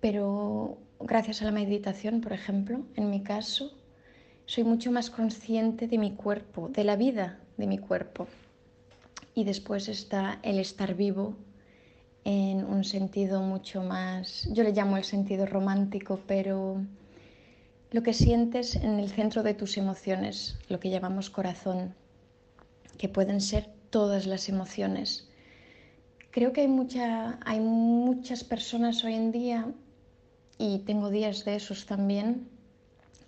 pero 0.00 0.78
gracias 0.98 1.42
a 1.42 1.44
la 1.44 1.52
meditación, 1.52 2.22
por 2.22 2.32
ejemplo, 2.32 2.80
en 2.96 3.10
mi 3.10 3.22
caso, 3.22 3.72
soy 4.46 4.64
mucho 4.64 4.90
más 4.90 5.10
consciente 5.10 5.86
de 5.86 5.98
mi 5.98 6.12
cuerpo, 6.14 6.70
de 6.70 6.82
la 6.82 6.96
vida 6.96 7.38
de 7.58 7.66
mi 7.66 7.76
cuerpo. 7.76 8.26
Y 9.34 9.44
después 9.44 9.88
está 9.88 10.40
el 10.42 10.58
estar 10.58 10.94
vivo 10.94 11.36
en 12.24 12.64
un 12.64 12.84
sentido 12.84 13.42
mucho 13.42 13.82
más, 13.82 14.48
yo 14.50 14.62
le 14.62 14.72
llamo 14.72 14.96
el 14.96 15.04
sentido 15.04 15.44
romántico, 15.44 16.20
pero 16.26 16.82
lo 17.90 18.02
que 18.02 18.14
sientes 18.14 18.76
en 18.76 18.98
el 18.98 19.10
centro 19.10 19.42
de 19.42 19.52
tus 19.52 19.76
emociones, 19.76 20.58
lo 20.68 20.80
que 20.80 20.90
llamamos 20.90 21.28
corazón, 21.28 21.94
que 22.98 23.08
pueden 23.08 23.40
ser 23.40 23.68
todas 23.90 24.26
las 24.26 24.48
emociones. 24.48 25.28
Creo 26.30 26.52
que 26.52 26.62
hay, 26.62 26.68
mucha, 26.68 27.38
hay 27.44 27.60
muchas 27.60 28.44
personas 28.44 29.04
hoy 29.04 29.14
en 29.14 29.32
día, 29.32 29.66
y 30.58 30.80
tengo 30.80 31.10
días 31.10 31.44
de 31.44 31.56
esos 31.56 31.86
también, 31.86 32.48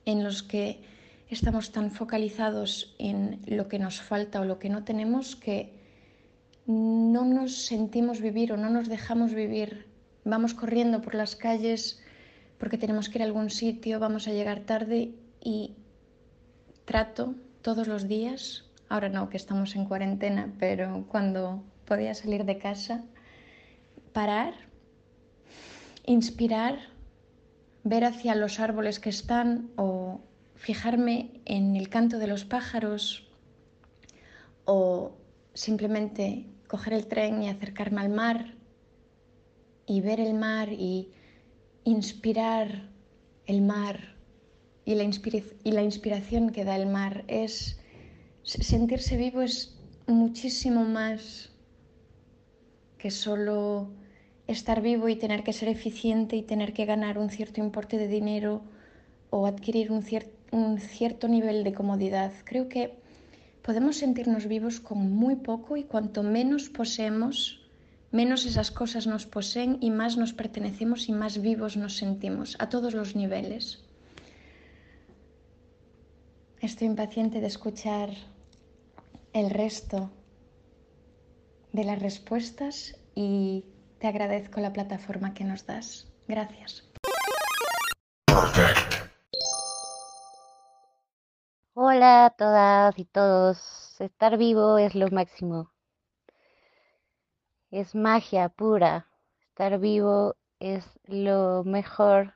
en 0.05 0.23
los 0.23 0.43
que 0.43 0.83
estamos 1.31 1.73
tan 1.73 1.91
focalizados 1.91 2.95
en 2.99 3.41
lo 3.47 3.69
que 3.69 3.79
nos 3.79 4.03
falta 4.03 4.41
o 4.41 4.45
lo 4.45 4.59
que 4.59 4.69
no 4.69 4.85
tenemos 4.85 5.35
que 5.35 5.73
no 6.67 7.25
nos 7.25 7.65
sentimos 7.65 8.21
vivir 8.21 8.53
o 8.53 8.57
no 8.57 8.71
nos 8.71 8.89
dejamos 8.89 9.35
vivir. 9.35 9.87
Vamos 10.25 10.55
corriendo 10.55 11.01
por 11.01 11.15
las 11.15 11.35
calles 11.35 12.01
porque 12.59 12.79
tenemos 12.79 13.09
que 13.09 13.19
ir 13.19 13.23
a 13.23 13.25
algún 13.25 13.51
sitio, 13.51 13.99
vamos 13.99 14.29
a 14.29 14.33
llegar 14.33 14.61
tarde 14.61 15.15
y 15.43 15.75
trato 16.85 17.35
todos 17.63 17.89
los 17.89 18.07
días, 18.07 18.65
ahora 18.93 19.09
no 19.09 19.31
que 19.31 19.39
estamos 19.39 19.75
en 19.75 19.87
cuarentena, 19.87 20.53
pero 20.59 21.07
cuando 21.09 21.65
podía 21.87 22.13
salir 22.13 22.45
de 22.45 22.59
casa, 22.59 23.03
parar, 24.13 24.53
inspirar, 26.05 26.79
ver 27.85 28.05
hacia 28.05 28.35
los 28.35 28.61
árboles 28.61 29.01
que 29.01 29.09
están 29.09 29.71
o 29.77 30.21
fijarme 30.57 31.41
en 31.47 31.75
el 31.75 31.89
canto 31.89 32.19
de 32.19 32.27
los 32.27 32.45
pájaros 32.45 33.27
o 34.67 35.17
simplemente 35.55 36.45
coger 36.69 36.93
el 36.93 37.07
tren 37.07 37.43
y 37.43 37.49
acercarme 37.49 38.03
al 38.03 38.11
mar 38.11 38.55
y 39.87 40.03
ver 40.03 40.21
el 40.21 40.35
mar 40.35 40.71
y 40.71 41.11
inspirar 41.85 42.91
el 43.47 43.63
mar. 43.63 44.17
Y 44.85 44.97
la, 44.97 45.03
inspiración 45.83 46.51
que 46.51 46.65
da 46.67 46.77
el 46.77 46.87
mar 46.87 47.25
es 47.27 47.79
sentirse 48.43 49.17
vivo 49.17 49.43
es 49.43 49.77
muchísimo 50.07 50.85
más 50.85 51.51
que 52.99 53.11
solo 53.11 53.91
estar 54.47 54.83
vivo 54.83 55.09
y 55.09 55.17
tener 55.17 55.43
que 55.45 55.53
ser 55.53 55.69
eficiente 55.69 56.37
y 56.37 56.43
tener 56.43 56.73
que 56.73 56.85
ganar 56.85 57.19
un 57.19 57.31
cierto 57.31 57.61
importe 57.61 57.99
de 57.99 58.09
dinero 58.09 58.63
o 59.31 59.47
adquirir 59.47 59.91
un, 59.91 60.03
cierto 60.79 61.29
nivel 61.29 61.65
de 61.65 61.73
comodidad. 61.73 62.33
Creo 62.45 62.69
que 62.69 62.95
podemos 63.63 63.97
sentirnos 63.97 64.47
vivos 64.47 64.81
con 64.81 64.99
muy 65.13 65.37
poco 65.37 65.77
y 65.77 65.85
cuanto 65.85 66.23
menos 66.23 66.69
poseemos, 66.69 67.61
menos 68.11 68.45
esas 68.45 68.71
cosas 68.71 69.07
nos 69.07 69.27
poseen 69.27 69.79
y 69.81 69.91
más 69.91 70.17
nos 70.17 70.33
pertenecemos 70.33 71.09
y 71.09 71.13
más 71.13 71.41
vivos 71.41 71.77
nos 71.77 71.97
sentimos 71.97 72.57
a 72.59 72.69
todos 72.69 72.93
los 72.95 73.17
niveles. 73.17 73.83
Estoy 76.63 76.87
impaciente 76.87 77.41
de 77.41 77.49
escuchar 77.49 78.11
el 79.33 79.51
resto 79.51 80.13
de 81.73 81.83
las 81.83 82.01
respuestas 82.01 82.95
y 83.17 83.65
te 83.99 84.07
agradezco 84.07 84.61
la 84.61 84.73
plataforma 84.73 85.35
que 85.35 85.43
nos 85.43 85.67
das. 85.67 86.07
Gracias. 86.29 86.89
Hola 91.75 92.27
a 92.27 92.31
todas 92.31 92.97
y 92.97 93.07
todos. 93.07 94.01
Estar 94.01 94.39
vivo 94.39 94.79
es 94.79 94.95
lo 94.95 95.09
máximo. 95.09 95.73
Es 97.73 97.97
magia 97.97 98.51
pura. 98.51 99.09
Estar 99.49 99.81
vivo 99.81 100.37
es 100.61 100.85
lo 101.07 101.65
mejor 101.65 102.35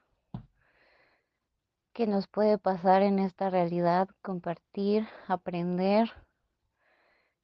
que 1.97 2.07
nos 2.07 2.29
puede 2.29 2.59
pasar 2.59 3.01
en 3.01 3.19
esta 3.19 3.49
realidad. 3.49 4.07
Compartir, 4.21 5.09
aprender, 5.29 6.13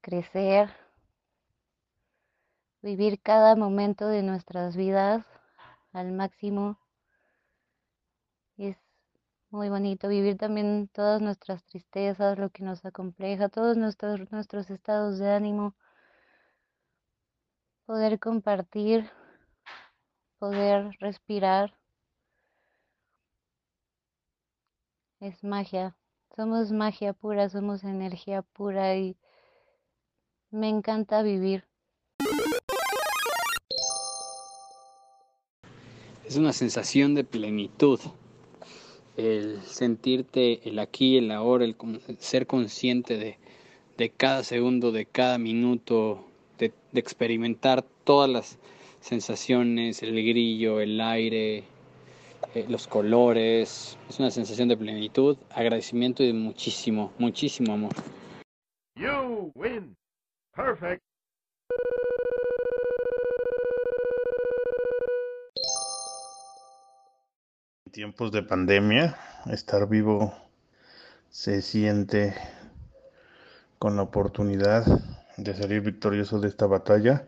crecer, 0.03 0.69
vivir 2.83 3.23
cada 3.23 3.57
momento 3.57 4.07
de 4.09 4.23
nuestras 4.23 4.77
vidas 4.77 5.25
al 5.95 6.13
máximo. 6.13 6.79
Es 8.59 8.77
muy 9.49 9.71
bonito 9.71 10.09
vivir 10.09 10.37
también 10.37 10.87
todas 10.93 11.23
nuestras 11.23 11.65
tristezas, 11.65 12.39
lo 12.39 12.51
que 12.51 12.63
nos 12.63 12.85
acompleja, 12.85 13.49
todos 13.49 13.79
nuestros, 13.79 14.31
nuestros 14.33 14.69
estados 14.69 15.19
de 15.19 15.31
ánimo. 15.31 15.75
Poder 17.87 18.21
compartir, 18.21 19.11
poder 20.39 20.91
respirar. 21.01 21.73
Es 25.23 25.45
magia. 25.45 25.97
Somos 26.35 26.73
magia 26.73 27.13
pura, 27.13 27.49
somos 27.49 27.85
energía 27.85 28.43
pura 28.43 28.97
y 28.97 29.17
me 30.51 30.69
encanta 30.69 31.23
vivir. 31.23 31.63
Es 36.27 36.37
una 36.37 36.53
sensación 36.53 37.15
de 37.15 37.23
plenitud. 37.23 38.01
El 39.17 39.63
sentirte 39.63 40.69
el 40.69 40.81
aquí, 40.81 41.19
el 41.19 41.31
ahora, 41.31 41.67
el 41.67 41.77
ser 42.19 42.49
consciente 42.49 43.17
de, 43.17 43.39
de 43.97 44.11
cada 44.11 44.43
segundo, 44.43 44.91
de 44.91 45.07
cada 45.07 45.39
minuto, 45.39 46.25
de, 46.59 46.73
de, 46.91 46.99
experimentar 46.99 47.83
todas 48.03 48.29
las 48.29 48.59
sensaciones, 48.99 50.03
el 50.03 50.15
grillo, 50.15 50.81
el 50.81 51.01
aire, 51.01 51.63
eh, 52.55 52.67
los 52.69 52.87
colores. 52.87 53.99
Es 54.09 54.19
una 54.19 54.31
sensación 54.31 54.69
de 54.69 54.77
plenitud, 54.77 55.37
agradecimiento 55.51 56.23
y 56.23 56.29
de 56.29 56.33
muchísimo, 56.35 57.13
muchísimo 57.19 57.73
amor. 57.73 57.93
You 58.95 59.51
win. 59.55 59.97
Perfect. 60.55 61.03
En 67.87 67.93
tiempos 67.93 68.33
de 68.33 68.43
pandemia, 68.43 69.17
estar 69.47 69.89
vivo 69.89 70.35
se 71.31 71.63
siente 71.63 72.35
con 73.79 73.97
la 73.97 74.03
oportunidad 74.03 74.85
de 75.39 75.55
salir 75.55 75.81
victorioso 75.81 76.39
de 76.39 76.49
esta 76.49 76.67
batalla. 76.67 77.27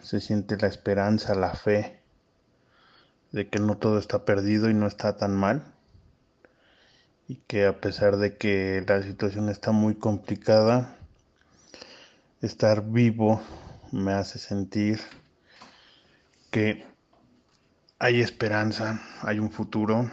Se 0.00 0.20
siente 0.20 0.56
la 0.56 0.68
esperanza, 0.68 1.34
la 1.34 1.52
fe 1.54 2.05
de 3.36 3.50
que 3.50 3.58
no 3.58 3.76
todo 3.76 3.98
está 3.98 4.24
perdido 4.24 4.70
y 4.70 4.74
no 4.74 4.86
está 4.86 5.18
tan 5.18 5.36
mal. 5.36 5.62
Y 7.28 7.36
que 7.46 7.66
a 7.66 7.82
pesar 7.82 8.16
de 8.16 8.38
que 8.38 8.82
la 8.88 9.02
situación 9.02 9.50
está 9.50 9.72
muy 9.72 9.94
complicada, 9.96 10.96
estar 12.40 12.82
vivo 12.82 13.42
me 13.92 14.12
hace 14.14 14.38
sentir 14.38 15.00
que 16.50 16.86
hay 17.98 18.22
esperanza, 18.22 19.02
hay 19.20 19.38
un 19.38 19.50
futuro 19.50 20.10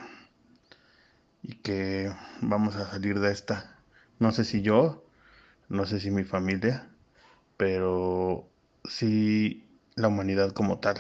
y 1.42 1.56
que 1.56 2.14
vamos 2.42 2.76
a 2.76 2.92
salir 2.92 3.22
de 3.22 3.32
esta. 3.32 3.80
No 4.20 4.34
sé 4.34 4.44
si 4.44 4.62
yo, 4.62 5.06
no 5.70 5.86
sé 5.86 6.02
si 6.02 6.12
mi 6.12 6.26
familia, 6.26 6.90
pero 7.56 8.50
sí 8.84 9.66
la 9.96 10.10
humanidad 10.10 10.52
como 10.52 10.80
tal. 10.80 10.98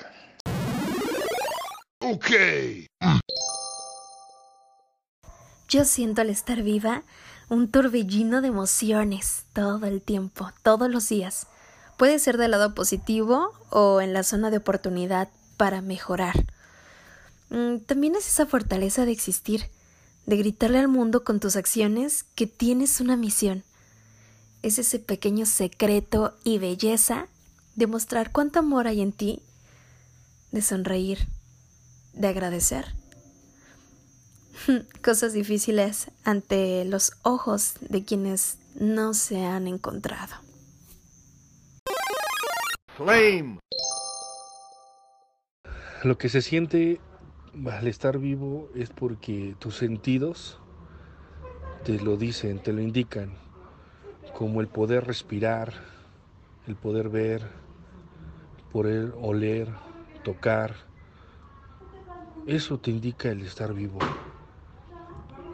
Ok. 2.06 2.32
Yo 5.70 5.86
siento 5.86 6.20
al 6.20 6.30
estar 6.30 6.62
viva 6.62 7.04
un 7.48 7.72
torbellino 7.72 8.42
de 8.42 8.50
emociones 8.50 9.46
todo 9.54 9.86
el 9.86 10.02
tiempo, 10.02 10.52
todos 10.63 10.92
los 10.92 11.08
días. 11.08 11.48
Puede 11.98 12.20
ser 12.20 12.38
del 12.38 12.52
lado 12.52 12.76
positivo 12.76 13.54
o 13.70 14.02
en 14.02 14.12
la 14.12 14.24
zona 14.24 14.52
de 14.52 14.58
oportunidad 14.58 15.30
para 15.56 15.82
mejorar. 15.82 16.46
Mm, 17.50 17.78
también 17.86 18.18
es 18.18 18.28
esa 18.28 18.48
fortaleza 18.48 19.06
de 19.06 19.13
existir, 19.13 19.70
de 20.26 20.36
gritarle 20.36 20.80
al 20.80 20.89
mundo 20.89 21.24
con 21.24 21.39
tus 21.39 21.56
acciones 21.56 22.26
que 22.36 22.48
tienes 22.48 23.00
una 23.00 23.16
misión. 23.16 23.63
Es 24.62 24.78
ese 24.78 25.00
pequeño 25.00 25.46
secreto 25.46 26.36
y 26.44 26.58
belleza 26.58 27.28
de 27.76 27.88
mostrar 27.88 28.34
cuánto 28.34 28.60
amor 28.60 28.88
hay 28.88 29.00
en 29.00 29.13
ti, 29.13 29.42
de 30.52 30.62
sonreír, 30.62 31.30
de 32.13 32.28
agradecer 32.28 32.86
cosas 35.04 35.34
difíciles 35.34 36.12
ante 36.23 36.86
los 36.86 37.13
ojos 37.23 37.76
de 37.82 38.04
quienes 38.04 38.58
no 38.76 39.13
se 39.13 39.45
han 39.45 39.67
encontrado. 39.67 40.36
Flame. 42.95 43.60
Lo 46.04 46.17
que 46.17 46.30
se 46.30 46.41
siente 46.41 46.99
al 47.65 47.88
estar 47.88 48.17
vivo 48.19 48.69
es 48.76 48.89
porque 48.89 49.56
tus 49.60 49.78
sentidos 49.78 50.60
te 51.84 51.99
lo 51.99 52.17
dicen, 52.17 52.60
te 52.60 52.71
lo 52.71 52.82
indican, 52.82 53.34
como 54.34 54.62
el 54.62 54.67
poder 54.67 55.06
respirar, 55.06 55.73
el 56.67 56.76
poder 56.76 57.10
ver, 57.10 57.41
poder 58.71 59.13
oler, 59.21 59.67
tocar. 60.23 60.76
Eso 62.45 62.77
te 62.77 62.91
indica 62.91 63.29
el 63.29 63.41
estar 63.41 63.73
vivo 63.73 63.99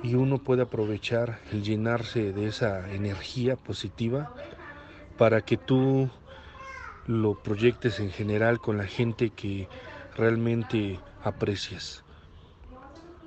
y 0.02 0.16
uno 0.16 0.40
puede 0.40 0.64
aprovechar 0.64 1.40
el 1.52 1.62
llenarse 1.62 2.34
de 2.34 2.48
esa 2.48 2.92
energía 2.92 3.56
positiva 3.58 4.32
para 5.16 5.42
que 5.42 5.56
tú 5.58 6.10
lo 7.06 7.36
proyectes 7.36 8.00
en 8.00 8.10
general 8.10 8.60
con 8.60 8.78
la 8.78 8.88
gente 8.88 9.30
que 9.30 9.68
realmente 10.18 11.00
aprecias. 11.24 12.04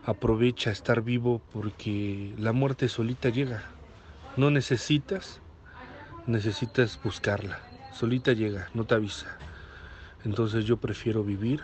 Aprovecha 0.05 0.72
estar 0.72 1.03
vivo 1.03 1.40
porque 1.53 2.35
la 2.38 2.53
muerte 2.53 2.88
solita 2.88 3.29
llega. 3.29 3.62
No 4.37 4.51
necesitas, 4.51 5.38
necesitas 6.27 6.98
buscarla. 7.01 7.61
Solita 7.92 8.33
llega, 8.33 8.70
no 8.75 8.87
te 8.87 8.96
avisa. 8.96 9.37
Entonces 10.25 10.64
yo 10.64 10.79
prefiero 10.79 11.22
vivir, 11.22 11.62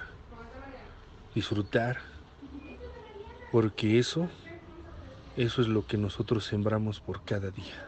disfrutar, 1.34 1.98
porque 3.52 3.98
eso 3.98 4.28
eso 5.38 5.62
es 5.62 5.68
lo 5.68 5.86
que 5.86 5.96
nosotros 5.96 6.44
sembramos 6.44 6.98
por 6.98 7.24
cada 7.24 7.52
día. 7.52 7.86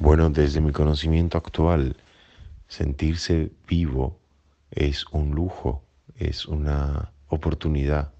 Bueno, 0.00 0.28
desde 0.30 0.60
mi 0.60 0.72
conocimiento 0.72 1.38
actual, 1.38 1.96
sentirse 2.66 3.52
vivo 3.68 4.18
es 4.72 5.06
un 5.12 5.30
lujo, 5.30 5.84
es 6.16 6.46
una 6.46 7.12
oportunidad. 7.28 8.12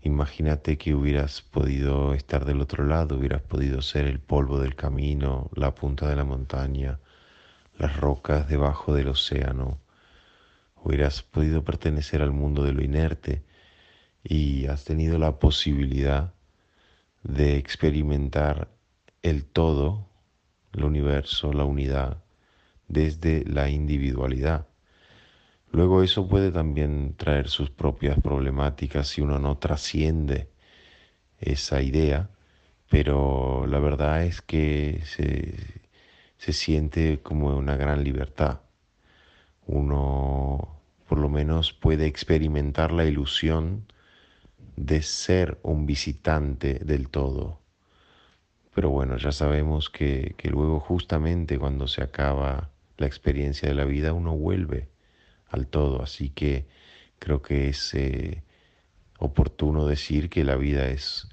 Imagínate 0.00 0.78
que 0.78 0.94
hubieras 0.94 1.42
podido 1.42 2.14
estar 2.14 2.46
del 2.46 2.62
otro 2.62 2.86
lado, 2.86 3.18
hubieras 3.18 3.42
podido 3.42 3.82
ser 3.82 4.06
el 4.06 4.20
polvo 4.20 4.58
del 4.58 4.74
camino, 4.74 5.50
la 5.54 5.74
punta 5.74 6.08
de 6.08 6.16
la 6.16 6.24
montaña, 6.24 6.98
las 7.78 7.96
rocas 7.96 8.48
debajo 8.48 8.94
del 8.94 9.08
océano. 9.08 9.80
Hubieras 10.76 11.22
podido 11.22 11.64
pertenecer 11.64 12.22
al 12.22 12.32
mundo 12.32 12.62
de 12.62 12.72
lo 12.72 12.82
inerte 12.82 13.42
y 14.22 14.66
has 14.66 14.84
tenido 14.84 15.18
la 15.18 15.38
posibilidad 15.38 16.34
de 17.22 17.56
experimentar 17.56 18.68
el 19.22 19.44
todo, 19.44 20.08
el 20.72 20.84
universo, 20.84 21.52
la 21.52 21.64
unidad, 21.64 22.22
desde 22.88 23.44
la 23.44 23.68
individualidad. 23.68 24.66
Luego 25.72 26.02
eso 26.02 26.28
puede 26.28 26.52
también 26.52 27.14
traer 27.16 27.48
sus 27.48 27.70
propias 27.70 28.18
problemáticas 28.20 29.08
si 29.08 29.20
uno 29.20 29.38
no 29.38 29.58
trasciende 29.58 30.48
esa 31.38 31.82
idea, 31.82 32.30
pero 32.88 33.66
la 33.66 33.78
verdad 33.80 34.24
es 34.24 34.40
que 34.40 35.02
se, 35.04 35.85
se 36.38 36.52
siente 36.52 37.20
como 37.22 37.56
una 37.56 37.76
gran 37.76 38.04
libertad. 38.04 38.60
Uno 39.66 40.80
por 41.08 41.18
lo 41.18 41.28
menos 41.28 41.72
puede 41.72 42.06
experimentar 42.06 42.92
la 42.92 43.04
ilusión 43.04 43.86
de 44.76 45.02
ser 45.02 45.58
un 45.62 45.86
visitante 45.86 46.80
del 46.80 47.08
todo. 47.08 47.60
Pero 48.74 48.90
bueno, 48.90 49.16
ya 49.16 49.32
sabemos 49.32 49.88
que, 49.88 50.34
que 50.36 50.50
luego 50.50 50.80
justamente 50.80 51.58
cuando 51.58 51.88
se 51.88 52.02
acaba 52.02 52.70
la 52.98 53.06
experiencia 53.06 53.68
de 53.68 53.74
la 53.74 53.84
vida 53.84 54.12
uno 54.12 54.36
vuelve 54.36 54.88
al 55.48 55.66
todo. 55.66 56.02
Así 56.02 56.30
que 56.30 56.66
creo 57.18 57.42
que 57.42 57.68
es 57.68 57.94
eh, 57.94 58.42
oportuno 59.18 59.86
decir 59.86 60.28
que 60.28 60.44
la 60.44 60.56
vida 60.56 60.88
es 60.88 61.28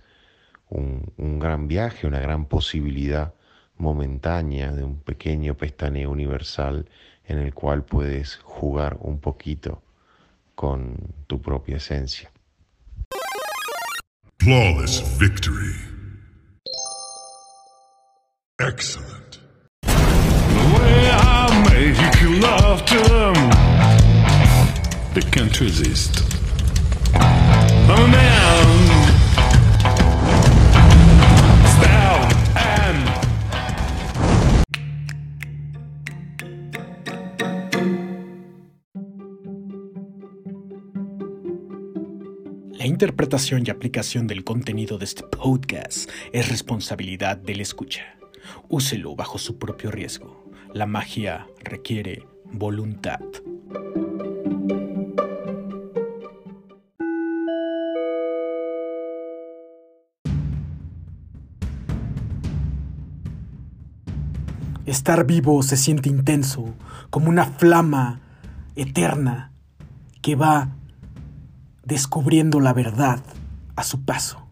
un, 0.69 1.11
un, 1.17 1.39
gran 1.39 1.67
viaje, 1.67 2.07
una 2.07 2.19
gran 2.19 2.45
posibilidad 2.45 3.33
momentánea 3.77 4.71
de 4.71 4.83
un 4.83 4.97
pequeño 4.97 5.55
pestaneo 5.55 6.11
universal 6.11 6.87
en 7.25 7.39
el 7.39 7.53
cual 7.53 7.83
puedes 7.83 8.37
jugar 8.43 8.97
un 8.99 9.19
poquito 9.19 9.81
con 10.55 10.97
tu 11.27 11.41
propia 11.41 11.77
esencia. 11.77 12.31
Flawless 14.39 15.01
victory. 15.19 15.73
Excellent. 18.59 19.39
The 19.81 20.65
way 20.77 21.09
I 21.09 21.63
make 21.69 22.41
love 22.41 22.85
to 22.85 22.97
them, 23.09 23.33
they 25.13 25.21
can't 25.31 25.59
resist. 25.59 26.23
I'm 27.15 27.89
a 27.89 28.07
man. 28.07 28.32
La 42.83 42.87
interpretación 42.87 43.63
y 43.65 43.69
aplicación 43.69 44.27
del 44.27 44.43
contenido 44.43 44.97
de 44.97 45.05
este 45.05 45.23
podcast 45.23 46.09
es 46.33 46.49
responsabilidad 46.49 47.37
del 47.37 47.61
escucha. 47.61 48.17
Úselo 48.67 49.15
bajo 49.15 49.37
su 49.37 49.57
propio 49.57 49.89
riesgo. 49.89 50.51
La 50.73 50.85
magia 50.85 51.47
requiere 51.61 52.27
voluntad. 52.51 53.21
Estar 64.85 65.25
vivo 65.25 65.63
se 65.63 65.77
siente 65.77 66.09
intenso, 66.09 66.75
como 67.09 67.29
una 67.29 67.45
flama 67.45 68.19
eterna 68.75 69.53
que 70.21 70.35
va 70.35 70.75
descubriendo 71.83 72.59
la 72.59 72.73
verdad 72.73 73.21
a 73.75 73.83
su 73.83 74.03
paso, 74.03 74.47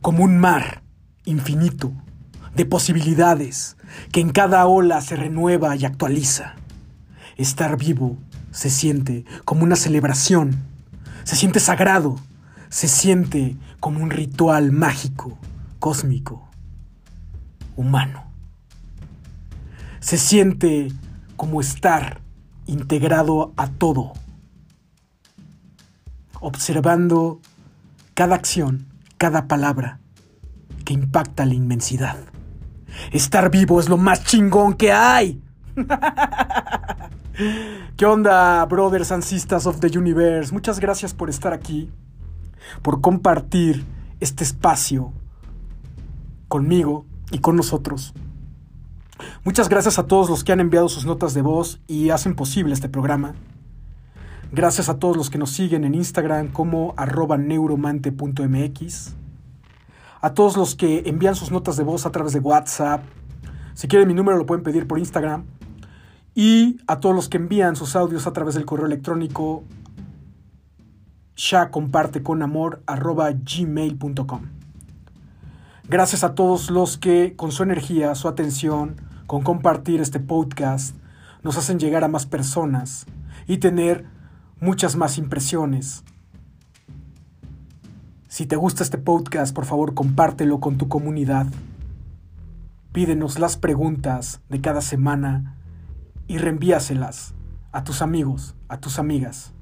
como 0.00 0.24
un 0.24 0.38
mar 0.38 0.82
infinito 1.24 1.92
de 2.54 2.64
posibilidades 2.64 3.76
que 4.12 4.20
en 4.20 4.30
cada 4.30 4.66
ola 4.66 5.00
se 5.00 5.16
renueva 5.16 5.76
y 5.76 5.84
actualiza. 5.84 6.54
Estar 7.36 7.76
vivo 7.76 8.16
se 8.50 8.70
siente 8.70 9.24
como 9.44 9.64
una 9.64 9.76
celebración, 9.76 10.56
se 11.24 11.36
siente 11.36 11.60
sagrado, 11.60 12.18
se 12.68 12.88
siente 12.88 13.56
como 13.80 14.02
un 14.02 14.10
ritual 14.10 14.72
mágico, 14.72 15.38
cósmico, 15.78 16.48
humano. 17.76 18.24
Se 20.00 20.16
siente 20.16 20.88
como 21.36 21.60
estar 21.60 22.20
integrado 22.66 23.52
a 23.56 23.68
todo 23.68 24.14
observando 26.40 27.40
cada 28.14 28.34
acción, 28.34 28.86
cada 29.18 29.48
palabra 29.48 30.00
que 30.84 30.94
impacta 30.94 31.46
la 31.46 31.54
inmensidad. 31.54 32.16
Estar 33.12 33.50
vivo 33.50 33.80
es 33.80 33.88
lo 33.88 33.96
más 33.96 34.24
chingón 34.24 34.74
que 34.74 34.92
hay. 34.92 35.40
¿Qué 37.96 38.06
onda, 38.06 38.64
brothers 38.64 39.12
and 39.12 39.22
sisters 39.22 39.66
of 39.66 39.80
the 39.80 39.98
universe? 39.98 40.52
Muchas 40.52 40.80
gracias 40.80 41.12
por 41.12 41.28
estar 41.28 41.52
aquí, 41.52 41.90
por 42.82 43.00
compartir 43.00 43.84
este 44.20 44.44
espacio 44.44 45.12
conmigo 46.48 47.04
y 47.30 47.40
con 47.40 47.56
nosotros. 47.56 48.14
Muchas 49.44 49.68
gracias 49.68 49.98
a 49.98 50.06
todos 50.06 50.30
los 50.30 50.44
que 50.44 50.52
han 50.52 50.60
enviado 50.60 50.88
sus 50.88 51.04
notas 51.04 51.34
de 51.34 51.42
voz 51.42 51.80
y 51.86 52.10
hacen 52.10 52.34
posible 52.34 52.74
este 52.74 52.88
programa. 52.88 53.34
Gracias 54.52 54.88
a 54.88 54.98
todos 54.98 55.16
los 55.16 55.28
que 55.28 55.38
nos 55.38 55.50
siguen 55.50 55.84
en 55.84 55.94
Instagram 55.94 56.48
como 56.48 56.94
arroba 56.96 57.36
neuromante.mx. 57.36 59.14
A 60.20 60.34
todos 60.34 60.56
los 60.56 60.74
que 60.76 61.02
envían 61.06 61.34
sus 61.34 61.50
notas 61.50 61.76
de 61.76 61.84
voz 61.84 62.06
a 62.06 62.12
través 62.12 62.32
de 62.32 62.38
WhatsApp. 62.38 63.02
Si 63.74 63.88
quieren 63.88 64.08
mi 64.08 64.14
número 64.14 64.38
lo 64.38 64.46
pueden 64.46 64.62
pedir 64.64 64.86
por 64.86 64.98
Instagram. 64.98 65.44
Y 66.34 66.78
a 66.86 67.00
todos 67.00 67.14
los 67.14 67.28
que 67.28 67.38
envían 67.38 67.76
sus 67.76 67.96
audios 67.96 68.26
a 68.26 68.32
través 68.32 68.54
del 68.54 68.66
correo 68.66 68.86
electrónico 68.86 69.64
ya 71.36 71.70
comparte 71.70 72.22
con 72.22 72.42
amor 72.42 72.82
arroba 72.86 73.30
gmail.com. 73.30 74.42
Gracias 75.88 76.24
a 76.24 76.34
todos 76.34 76.70
los 76.70 76.96
que 76.96 77.34
con 77.36 77.52
su 77.52 77.62
energía, 77.62 78.14
su 78.14 78.28
atención, 78.28 79.00
con 79.26 79.42
compartir 79.42 80.00
este 80.00 80.18
podcast, 80.18 80.96
nos 81.42 81.58
hacen 81.58 81.78
llegar 81.78 82.04
a 82.04 82.08
más 82.08 82.26
personas 82.26 83.06
y 83.46 83.58
tener 83.58 84.06
muchas 84.60 84.96
más 84.96 85.18
impresiones. 85.18 86.04
Si 88.28 88.46
te 88.46 88.56
gusta 88.56 88.82
este 88.82 88.98
podcast, 88.98 89.54
por 89.54 89.64
favor 89.64 89.94
compártelo 89.94 90.60
con 90.60 90.78
tu 90.78 90.88
comunidad. 90.88 91.46
Pídenos 92.92 93.38
las 93.38 93.56
preguntas 93.56 94.40
de 94.48 94.60
cada 94.60 94.80
semana 94.80 95.56
y 96.26 96.38
reenvíaselas 96.38 97.34
a 97.72 97.84
tus 97.84 98.02
amigos, 98.02 98.54
a 98.68 98.80
tus 98.80 98.98
amigas, 98.98 99.52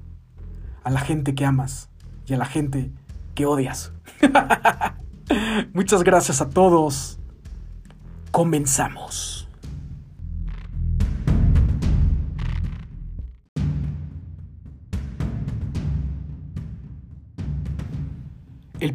a 0.83 0.89
la 0.89 0.99
gente 0.99 1.35
que 1.35 1.45
amas 1.45 1.89
y 2.25 2.33
a 2.33 2.37
la 2.37 2.45
gente 2.45 2.91
que 3.33 3.45
odias. 3.45 3.91
Muchas 5.73 6.03
gracias 6.03 6.41
a 6.41 6.49
todos. 6.49 7.19
Comenzamos. 8.31 9.44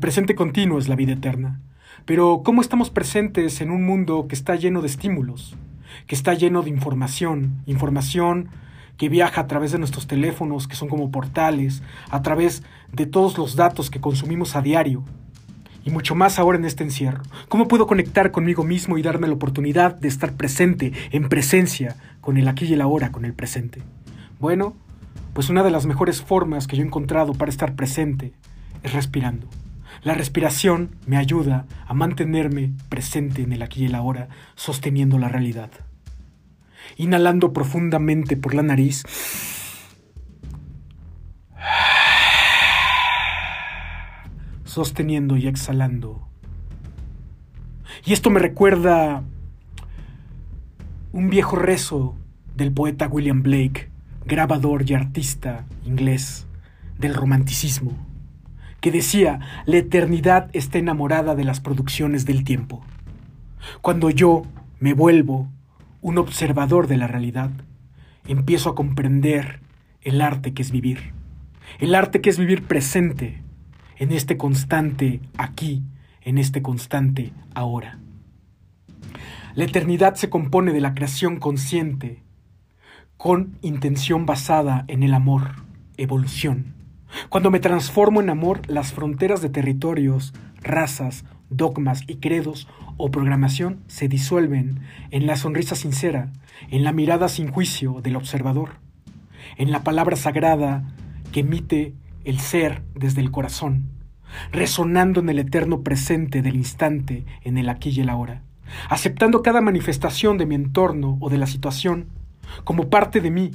El 0.00 0.08
presente 0.08 0.34
continuo 0.34 0.78
es 0.78 0.88
la 0.88 0.96
vida 0.96 1.12
eterna. 1.12 1.60
Pero 2.06 2.40
¿cómo 2.42 2.62
estamos 2.62 2.88
presentes 2.88 3.60
en 3.60 3.70
un 3.70 3.84
mundo 3.84 4.28
que 4.28 4.34
está 4.34 4.56
lleno 4.56 4.80
de 4.80 4.86
estímulos? 4.86 5.58
Que 6.06 6.14
está 6.14 6.32
lleno 6.32 6.62
de 6.62 6.70
información, 6.70 7.60
información 7.66 8.48
que 8.96 9.10
viaja 9.10 9.42
a 9.42 9.46
través 9.46 9.72
de 9.72 9.78
nuestros 9.78 10.06
teléfonos, 10.06 10.68
que 10.68 10.74
son 10.74 10.88
como 10.88 11.10
portales, 11.10 11.82
a 12.08 12.22
través 12.22 12.62
de 12.90 13.04
todos 13.04 13.36
los 13.36 13.56
datos 13.56 13.90
que 13.90 14.00
consumimos 14.00 14.56
a 14.56 14.62
diario, 14.62 15.04
y 15.84 15.90
mucho 15.90 16.14
más 16.14 16.38
ahora 16.38 16.56
en 16.56 16.64
este 16.64 16.82
encierro. 16.82 17.20
¿Cómo 17.50 17.68
puedo 17.68 17.86
conectar 17.86 18.30
conmigo 18.30 18.64
mismo 18.64 18.96
y 18.96 19.02
darme 19.02 19.28
la 19.28 19.34
oportunidad 19.34 19.96
de 19.96 20.08
estar 20.08 20.32
presente, 20.32 20.94
en 21.10 21.28
presencia, 21.28 21.96
con 22.22 22.38
el 22.38 22.48
aquí 22.48 22.64
y 22.64 22.72
el 22.72 22.80
ahora, 22.80 23.12
con 23.12 23.26
el 23.26 23.34
presente? 23.34 23.82
Bueno, 24.38 24.74
pues 25.34 25.50
una 25.50 25.62
de 25.62 25.70
las 25.70 25.84
mejores 25.84 26.22
formas 26.22 26.66
que 26.66 26.76
yo 26.78 26.84
he 26.84 26.86
encontrado 26.86 27.34
para 27.34 27.50
estar 27.50 27.74
presente 27.74 28.32
es 28.82 28.94
respirando. 28.94 29.46
La 30.02 30.14
respiración 30.14 30.96
me 31.06 31.18
ayuda 31.18 31.66
a 31.86 31.92
mantenerme 31.92 32.72
presente 32.88 33.42
en 33.42 33.52
el 33.52 33.62
aquí 33.62 33.82
y 33.82 33.86
el 33.86 33.94
ahora, 33.94 34.28
sosteniendo 34.54 35.18
la 35.18 35.28
realidad. 35.28 35.70
Inhalando 36.96 37.52
profundamente 37.52 38.36
por 38.36 38.54
la 38.54 38.62
nariz. 38.62 39.02
Sosteniendo 44.64 45.36
y 45.36 45.46
exhalando. 45.46 46.26
Y 48.06 48.14
esto 48.14 48.30
me 48.30 48.40
recuerda 48.40 49.22
un 51.12 51.28
viejo 51.28 51.56
rezo 51.56 52.16
del 52.56 52.72
poeta 52.72 53.06
William 53.08 53.42
Blake, 53.42 53.90
grabador 54.24 54.88
y 54.88 54.94
artista 54.94 55.66
inglés 55.84 56.46
del 56.98 57.14
romanticismo, 57.14 58.09
que 58.80 58.90
decía, 58.90 59.40
la 59.66 59.76
eternidad 59.76 60.50
está 60.52 60.78
enamorada 60.78 61.34
de 61.34 61.44
las 61.44 61.60
producciones 61.60 62.24
del 62.24 62.44
tiempo. 62.44 62.82
Cuando 63.82 64.10
yo 64.10 64.42
me 64.78 64.94
vuelvo 64.94 65.48
un 66.00 66.18
observador 66.18 66.86
de 66.86 66.96
la 66.96 67.06
realidad, 67.06 67.50
empiezo 68.26 68.70
a 68.70 68.74
comprender 68.74 69.60
el 70.02 70.20
arte 70.20 70.54
que 70.54 70.62
es 70.62 70.70
vivir, 70.70 71.12
el 71.78 71.94
arte 71.94 72.20
que 72.20 72.30
es 72.30 72.38
vivir 72.38 72.62
presente 72.62 73.42
en 73.96 74.12
este 74.12 74.38
constante 74.38 75.20
aquí, 75.36 75.82
en 76.22 76.38
este 76.38 76.62
constante 76.62 77.32
ahora. 77.54 77.98
La 79.54 79.64
eternidad 79.64 80.14
se 80.14 80.30
compone 80.30 80.72
de 80.72 80.80
la 80.80 80.94
creación 80.94 81.38
consciente, 81.38 82.22
con 83.16 83.58
intención 83.60 84.24
basada 84.24 84.84
en 84.88 85.02
el 85.02 85.12
amor, 85.12 85.50
evolución. 85.98 86.79
Cuando 87.28 87.50
me 87.50 87.60
transformo 87.60 88.20
en 88.20 88.30
amor, 88.30 88.60
las 88.68 88.92
fronteras 88.92 89.42
de 89.42 89.48
territorios, 89.48 90.32
razas, 90.60 91.24
dogmas 91.48 92.02
y 92.06 92.16
credos 92.16 92.68
o 92.96 93.10
programación 93.10 93.80
se 93.86 94.08
disuelven 94.08 94.80
en 95.10 95.26
la 95.26 95.36
sonrisa 95.36 95.74
sincera, 95.74 96.30
en 96.70 96.84
la 96.84 96.92
mirada 96.92 97.28
sin 97.28 97.50
juicio 97.50 98.00
del 98.02 98.16
observador, 98.16 98.70
en 99.56 99.70
la 99.70 99.82
palabra 99.82 100.16
sagrada 100.16 100.84
que 101.32 101.40
emite 101.40 101.94
el 102.24 102.38
ser 102.38 102.82
desde 102.94 103.20
el 103.20 103.30
corazón, 103.30 103.90
resonando 104.52 105.20
en 105.20 105.28
el 105.28 105.38
eterno 105.38 105.82
presente 105.82 106.42
del 106.42 106.56
instante, 106.56 107.24
en 107.42 107.58
el 107.58 107.68
aquí 107.68 107.90
y 107.90 108.00
el 108.00 108.08
ahora 108.08 108.42
aceptando 108.88 109.42
cada 109.42 109.60
manifestación 109.60 110.38
de 110.38 110.46
mi 110.46 110.54
entorno 110.54 111.18
o 111.20 111.30
de 111.30 111.38
la 111.38 111.46
situación 111.46 112.06
como 112.64 112.90
parte 112.90 113.20
de 113.20 113.30
mí, 113.30 113.50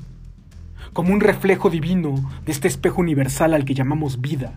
como 0.93 1.13
un 1.13 1.19
reflejo 1.19 1.69
divino 1.69 2.15
de 2.45 2.51
este 2.51 2.67
espejo 2.67 3.01
universal 3.01 3.53
al 3.53 3.65
que 3.65 3.73
llamamos 3.73 4.21
vida. 4.21 4.53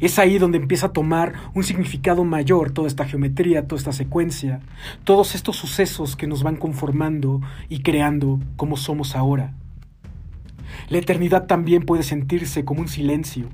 Es 0.00 0.18
ahí 0.18 0.38
donde 0.38 0.58
empieza 0.58 0.86
a 0.86 0.92
tomar 0.92 1.34
un 1.54 1.64
significado 1.64 2.24
mayor 2.24 2.70
toda 2.70 2.88
esta 2.88 3.06
geometría, 3.06 3.66
toda 3.66 3.78
esta 3.78 3.92
secuencia, 3.92 4.60
todos 5.04 5.34
estos 5.34 5.56
sucesos 5.56 6.16
que 6.16 6.26
nos 6.26 6.42
van 6.42 6.56
conformando 6.56 7.40
y 7.68 7.80
creando 7.80 8.40
como 8.56 8.76
somos 8.76 9.16
ahora. 9.16 9.54
La 10.88 10.98
eternidad 10.98 11.46
también 11.46 11.84
puede 11.84 12.02
sentirse 12.02 12.64
como 12.64 12.80
un 12.80 12.88
silencio, 12.88 13.48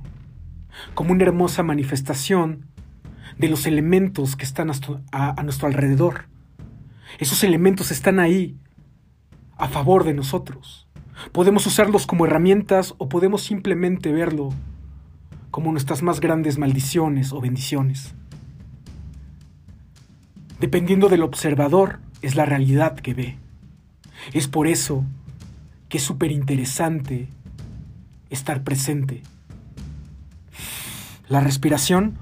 como 0.95 1.13
una 1.13 1.25
hermosa 1.25 1.63
manifestación 1.63 2.67
de 3.39 3.49
los 3.49 3.67
elementos 3.67 4.37
que 4.37 4.45
están 4.45 4.71
a, 5.13 5.43
nuestro 5.43 5.69
alrededor. 5.69 6.27
Esos 7.19 7.45
elementos 7.45 7.91
están 7.91 8.19
ahí 8.19 8.57
a 9.57 9.69
favor 9.69 10.05
de 10.05 10.15
nosotros. 10.15 10.86
Podemos 11.33 11.67
usarlos 11.67 12.07
como 12.07 12.27
herramientas 12.27 12.95
o 12.99 13.09
podemos 13.09 13.43
simplemente 13.43 14.13
verlo 14.13 14.51
como 15.51 15.73
nuestras 15.73 16.03
más 16.03 16.21
grandes 16.21 16.59
maldiciones 16.59 17.33
o 17.33 17.41
bendiciones. 17.41 18.15
Dependiendo 20.61 21.09
del 21.09 21.23
observador, 21.23 22.01
es 22.23 22.35
la 22.35 22.47
realidad 22.47 22.97
que 22.97 23.15
ve. 23.15 23.39
Es 24.33 24.49
por 24.49 24.67
eso 24.67 25.05
que 25.89 25.99
es 25.99 26.03
súper 26.03 26.33
interesante 26.33 27.29
estar 28.31 28.65
presente. 28.65 29.23
La 31.29 31.41
respiración 31.41 32.19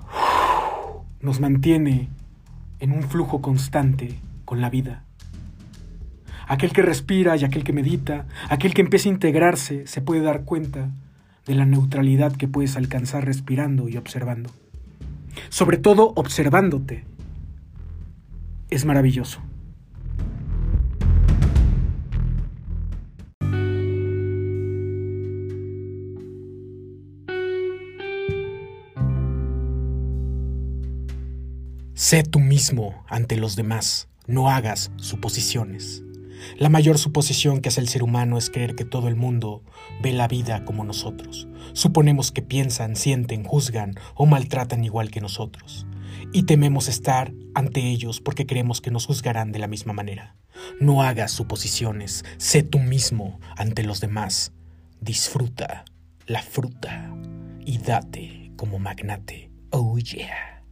nos 1.21 1.41
mantiene 1.41 2.09
en 2.81 2.93
un 2.93 3.03
flujo 3.03 3.41
constante 3.41 4.19
con 4.45 4.61
la 4.61 4.71
vida. 4.71 5.05
Aquel 6.47 6.73
que 6.73 6.83
respira 6.83 7.37
y 7.37 7.45
aquel 7.45 7.65
que 7.65 7.73
medita, 7.73 8.27
aquel 8.49 8.75
que 8.75 8.83
empieza 8.83 9.09
a 9.09 9.13
integrarse, 9.13 9.87
se 9.87 10.01
puede 10.01 10.21
dar 10.21 10.45
cuenta 10.45 10.91
de 11.47 11.55
la 11.55 11.67
neutralidad 11.67 12.33
que 12.33 12.49
puedes 12.49 12.77
alcanzar 12.77 13.25
respirando 13.25 13.89
y 13.89 13.97
observando. 13.97 14.51
Sobre 15.49 15.79
todo 15.79 16.13
observándote. 16.17 17.05
Es 18.71 18.85
maravilloso. 18.85 19.41
Sé 31.95 32.23
tú 32.23 32.39
mismo 32.39 33.03
ante 33.09 33.37
los 33.37 33.57
demás, 33.57 34.09
no 34.27 34.51
hagas 34.51 34.91
suposiciones. 34.97 36.04
La 36.57 36.69
mayor 36.69 36.99
suposición 36.99 37.61
que 37.61 37.69
hace 37.69 37.81
el 37.81 37.89
ser 37.89 38.03
humano 38.03 38.39
es 38.39 38.51
creer 38.51 38.75
que 38.75 38.85
todo 38.85 39.09
el 39.09 39.17
mundo 39.17 39.63
ve 40.03 40.13
la 40.13 40.29
vida 40.29 40.65
como 40.65 40.85
nosotros. 40.85 41.49
Suponemos 41.73 42.33
que 42.33 42.43
piensan, 42.43 42.97
sienten, 42.97 43.45
juzgan 43.45 43.95
o 44.15 44.27
maltratan 44.27 44.85
igual 44.85 45.11
que 45.11 45.21
nosotros. 45.21 45.87
Y 46.33 46.45
tememos 46.45 46.89
estar 46.89 47.33
ante 47.55 47.81
ellos 47.91 48.21
porque 48.21 48.47
creemos 48.47 48.81
que 48.81 48.91
nos 48.91 49.07
juzgarán 49.07 49.53
de 49.53 49.59
la 49.59 49.67
misma 49.67 49.93
manera. 49.93 50.37
No 50.81 51.03
hagas 51.03 51.33
suposiciones, 51.33 52.25
sé 52.39 52.63
tú 52.63 52.79
mismo 52.79 53.41
ante 53.57 53.83
los 53.83 54.01
demás. 54.01 54.53
Disfruta 55.01 55.85
la 56.27 56.43
fruta 56.43 57.15
y 57.65 57.79
date 57.79 58.53
como 58.57 58.79
magnate. 58.79 59.51
Oh 59.71 59.99
yeah. 59.99 60.63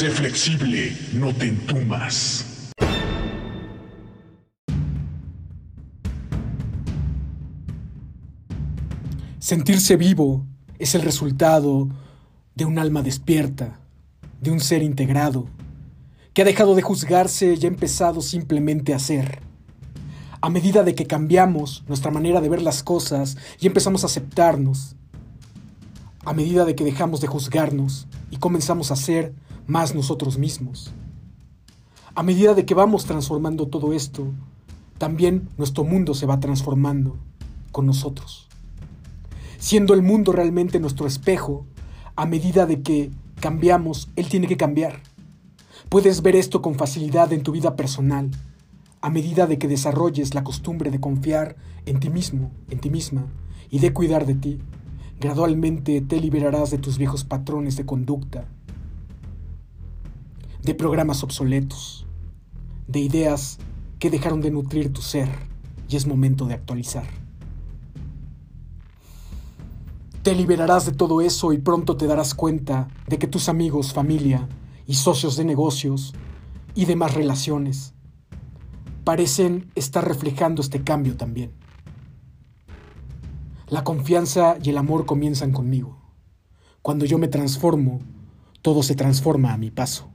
Sé 0.00 0.08
flexible, 0.08 0.96
no 1.12 1.30
te 1.34 1.48
entumas. 1.48 2.72
Sentirse 9.38 9.98
vivo 9.98 10.46
es 10.78 10.94
el 10.94 11.02
resultado 11.02 11.90
de 12.54 12.64
un 12.64 12.78
alma 12.78 13.02
despierta, 13.02 13.78
de 14.40 14.50
un 14.50 14.60
ser 14.60 14.82
integrado, 14.82 15.48
que 16.32 16.40
ha 16.40 16.46
dejado 16.46 16.74
de 16.74 16.80
juzgarse 16.80 17.58
y 17.60 17.64
ha 17.66 17.68
empezado 17.68 18.22
simplemente 18.22 18.94
a 18.94 18.98
ser. 18.98 19.40
A 20.40 20.48
medida 20.48 20.82
de 20.82 20.94
que 20.94 21.04
cambiamos 21.04 21.84
nuestra 21.88 22.10
manera 22.10 22.40
de 22.40 22.48
ver 22.48 22.62
las 22.62 22.82
cosas 22.82 23.36
y 23.60 23.66
empezamos 23.66 24.02
a 24.02 24.06
aceptarnos, 24.06 24.96
a 26.24 26.32
medida 26.32 26.64
de 26.64 26.74
que 26.74 26.84
dejamos 26.84 27.20
de 27.20 27.26
juzgarnos 27.26 28.08
y 28.30 28.38
comenzamos 28.38 28.90
a 28.92 28.96
ser 28.96 29.34
más 29.70 29.94
nosotros 29.94 30.36
mismos. 30.36 30.90
A 32.16 32.24
medida 32.24 32.54
de 32.54 32.66
que 32.66 32.74
vamos 32.74 33.04
transformando 33.04 33.68
todo 33.68 33.92
esto, 33.92 34.26
también 34.98 35.48
nuestro 35.58 35.84
mundo 35.84 36.12
se 36.12 36.26
va 36.26 36.40
transformando 36.40 37.16
con 37.70 37.86
nosotros. 37.86 38.48
Siendo 39.58 39.94
el 39.94 40.02
mundo 40.02 40.32
realmente 40.32 40.80
nuestro 40.80 41.06
espejo, 41.06 41.66
a 42.16 42.26
medida 42.26 42.66
de 42.66 42.82
que 42.82 43.12
cambiamos, 43.38 44.08
él 44.16 44.28
tiene 44.28 44.48
que 44.48 44.56
cambiar. 44.56 45.02
Puedes 45.88 46.20
ver 46.20 46.34
esto 46.34 46.62
con 46.62 46.74
facilidad 46.74 47.32
en 47.32 47.44
tu 47.44 47.52
vida 47.52 47.76
personal, 47.76 48.28
a 49.00 49.08
medida 49.08 49.46
de 49.46 49.58
que 49.58 49.68
desarrolles 49.68 50.34
la 50.34 50.42
costumbre 50.42 50.90
de 50.90 51.00
confiar 51.00 51.54
en 51.86 52.00
ti 52.00 52.10
mismo, 52.10 52.50
en 52.70 52.80
ti 52.80 52.90
misma, 52.90 53.26
y 53.70 53.78
de 53.78 53.92
cuidar 53.92 54.26
de 54.26 54.34
ti. 54.34 54.58
Gradualmente 55.20 56.00
te 56.00 56.20
liberarás 56.20 56.72
de 56.72 56.78
tus 56.78 56.98
viejos 56.98 57.22
patrones 57.22 57.76
de 57.76 57.86
conducta, 57.86 58.48
de 60.62 60.74
programas 60.74 61.22
obsoletos, 61.22 62.06
de 62.86 63.00
ideas 63.00 63.58
que 63.98 64.10
dejaron 64.10 64.40
de 64.40 64.50
nutrir 64.50 64.92
tu 64.92 65.02
ser 65.02 65.28
y 65.88 65.96
es 65.96 66.06
momento 66.06 66.46
de 66.46 66.54
actualizar. 66.54 67.04
Te 70.22 70.34
liberarás 70.34 70.84
de 70.84 70.92
todo 70.92 71.22
eso 71.22 71.52
y 71.52 71.58
pronto 71.58 71.96
te 71.96 72.06
darás 72.06 72.34
cuenta 72.34 72.88
de 73.06 73.18
que 73.18 73.26
tus 73.26 73.48
amigos, 73.48 73.94
familia 73.94 74.48
y 74.86 74.94
socios 74.94 75.36
de 75.36 75.44
negocios 75.44 76.14
y 76.74 76.84
demás 76.84 77.14
relaciones 77.14 77.94
parecen 79.04 79.70
estar 79.74 80.06
reflejando 80.06 80.60
este 80.60 80.82
cambio 80.82 81.16
también. 81.16 81.52
La 83.68 83.82
confianza 83.82 84.56
y 84.62 84.70
el 84.70 84.78
amor 84.78 85.06
comienzan 85.06 85.52
conmigo. 85.52 85.98
Cuando 86.82 87.04
yo 87.06 87.18
me 87.18 87.28
transformo, 87.28 88.00
todo 88.62 88.82
se 88.82 88.94
transforma 88.94 89.52
a 89.52 89.56
mi 89.56 89.70
paso. 89.70 90.10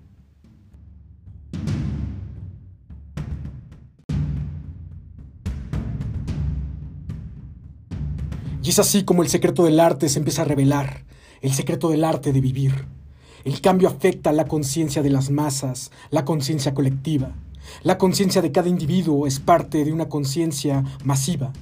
Y 8.65 8.69
es 8.69 8.79
así 8.79 9.03
como 9.03 9.21
el 9.21 9.29
secreto 9.29 9.63
del 9.63 9.79
arte 9.79 10.09
se 10.09 10.17
empieza 10.17 10.41
a 10.41 10.45
revelar, 10.45 11.03
el 11.41 11.53
secreto 11.53 11.89
del 11.89 12.03
arte 12.03 12.33
de 12.33 12.41
vivir. 12.41 12.87
El 13.43 13.61
cambio 13.61 13.87
afecta 13.87 14.31
la 14.31 14.45
conciencia 14.45 15.03
de 15.03 15.11
las 15.11 15.29
masas, 15.29 15.91
la 16.09 16.25
conciencia 16.25 16.73
colectiva. 16.73 17.35
La 17.83 17.99
conciencia 17.99 18.41
de 18.41 18.51
cada 18.51 18.67
individuo 18.67 19.27
es 19.27 19.39
parte 19.39 19.85
de 19.85 19.93
una 19.93 20.09
conciencia 20.09 20.83
masiva. 21.03 21.53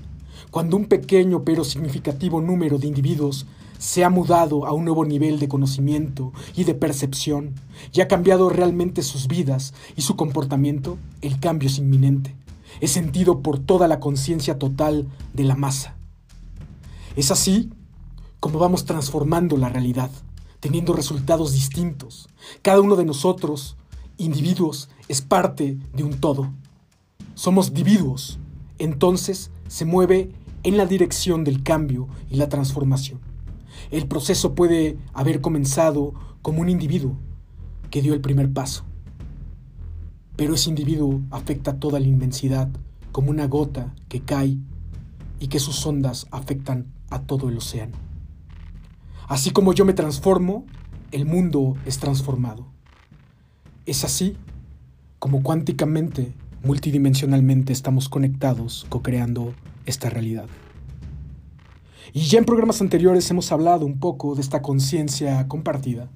Cuando 0.49 0.77
un 0.77 0.85
pequeño 0.85 1.43
pero 1.43 1.65
significativo 1.65 2.39
número 2.39 2.77
de 2.77 2.87
individuos 2.87 3.47
se 3.79 4.05
ha 4.05 4.09
mudado 4.09 4.65
a 4.65 4.71
un 4.71 4.85
nuevo 4.85 5.03
nivel 5.03 5.39
de 5.39 5.49
conocimiento 5.49 6.31
y 6.55 6.63
de 6.63 6.73
percepción 6.73 7.55
y 7.91 7.99
ha 7.99 8.07
cambiado 8.07 8.47
realmente 8.47 9.01
sus 9.01 9.27
vidas 9.27 9.73
y 9.97 10.03
su 10.03 10.15
comportamiento, 10.15 10.97
el 11.21 11.41
cambio 11.41 11.67
es 11.67 11.79
inminente. 11.79 12.33
Es 12.79 12.91
sentido 12.91 13.41
por 13.41 13.59
toda 13.59 13.89
la 13.89 13.99
conciencia 13.99 14.57
total 14.57 15.09
de 15.33 15.43
la 15.43 15.57
masa. 15.57 15.97
Es 17.15 17.29
así 17.29 17.69
como 18.39 18.59
vamos 18.59 18.85
transformando 18.85 19.55
la 19.55 19.69
realidad, 19.69 20.09
teniendo 20.59 20.93
resultados 20.93 21.53
distintos. 21.53 22.27
Cada 22.61 22.81
uno 22.81 22.95
de 22.95 23.05
nosotros, 23.05 23.77
individuos, 24.17 24.89
es 25.07 25.21
parte 25.21 25.77
de 25.93 26.03
un 26.03 26.19
todo. 26.19 26.51
Somos 27.35 27.69
individuos, 27.69 28.39
entonces 28.79 29.51
se 29.67 29.85
mueve 29.85 30.31
en 30.63 30.77
la 30.77 30.85
dirección 30.85 31.43
del 31.43 31.61
cambio 31.61 32.07
y 32.29 32.35
la 32.35 32.49
transformación. 32.49 33.19
El 33.91 34.07
proceso 34.07 34.55
puede 34.55 34.97
haber 35.13 35.39
comenzado 35.39 36.13
como 36.41 36.61
un 36.61 36.69
individuo 36.69 37.15
que 37.91 38.01
dio 38.01 38.13
el 38.13 38.21
primer 38.21 38.51
paso, 38.51 38.85
pero 40.35 40.55
ese 40.55 40.69
individuo 40.69 41.21
afecta 41.29 41.79
toda 41.79 41.99
la 41.99 42.07
inmensidad 42.07 42.69
como 43.11 43.29
una 43.29 43.45
gota 43.45 43.93
que 44.09 44.21
cae 44.21 44.57
y 45.39 45.47
que 45.47 45.59
sus 45.59 45.85
ondas 45.85 46.27
afectan 46.31 46.87
a 47.13 47.21
todo 47.21 47.49
el 47.49 47.57
océano. 47.57 47.95
Así 49.27 49.51
como 49.51 49.73
yo 49.73 49.85
me 49.85 49.93
transformo, 49.93 50.65
el 51.11 51.25
mundo 51.25 51.75
es 51.85 51.99
transformado. 51.99 52.65
Es 53.85 54.03
así 54.03 54.35
como 55.19 55.43
cuánticamente, 55.43 56.33
multidimensionalmente 56.63 57.71
estamos 57.71 58.09
conectados, 58.09 58.85
co-creando 58.89 59.53
esta 59.85 60.09
realidad. 60.09 60.47
Y 62.13 62.21
ya 62.21 62.39
en 62.39 62.45
programas 62.45 62.81
anteriores 62.81 63.29
hemos 63.29 63.51
hablado 63.51 63.85
un 63.85 63.99
poco 63.99 64.33
de 64.33 64.41
esta 64.41 64.61
conciencia 64.61 65.47
compartida, 65.47 66.09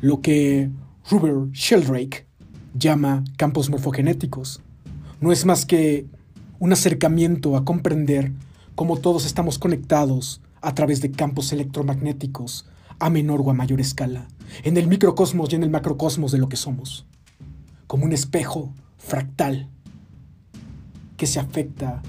lo 0.00 0.20
que 0.20 0.70
Robert 1.10 1.52
Sheldrake 1.52 2.26
llama 2.74 3.24
campos 3.36 3.70
morfogenéticos. 3.70 4.60
No 5.20 5.32
es 5.32 5.44
más 5.44 5.66
que 5.66 6.06
un 6.58 6.72
acercamiento 6.72 7.56
a 7.56 7.64
comprender 7.64 8.32
cómo 8.76 8.98
todos 8.98 9.24
estamos 9.24 9.58
conectados 9.58 10.42
a 10.60 10.74
través 10.74 11.00
de 11.00 11.10
campos 11.10 11.50
electromagnéticos 11.50 12.66
a 12.98 13.10
menor 13.10 13.40
o 13.40 13.50
a 13.50 13.54
mayor 13.54 13.80
escala, 13.80 14.28
en 14.62 14.76
el 14.76 14.86
microcosmos 14.86 15.50
y 15.50 15.56
en 15.56 15.62
el 15.62 15.70
macrocosmos 15.70 16.30
de 16.30 16.38
lo 16.38 16.48
que 16.48 16.56
somos, 16.56 17.06
como 17.86 18.04
un 18.04 18.12
espejo 18.12 18.72
fractal 18.98 19.68
que 21.16 21.26
se 21.26 21.40
afecta 21.40 22.02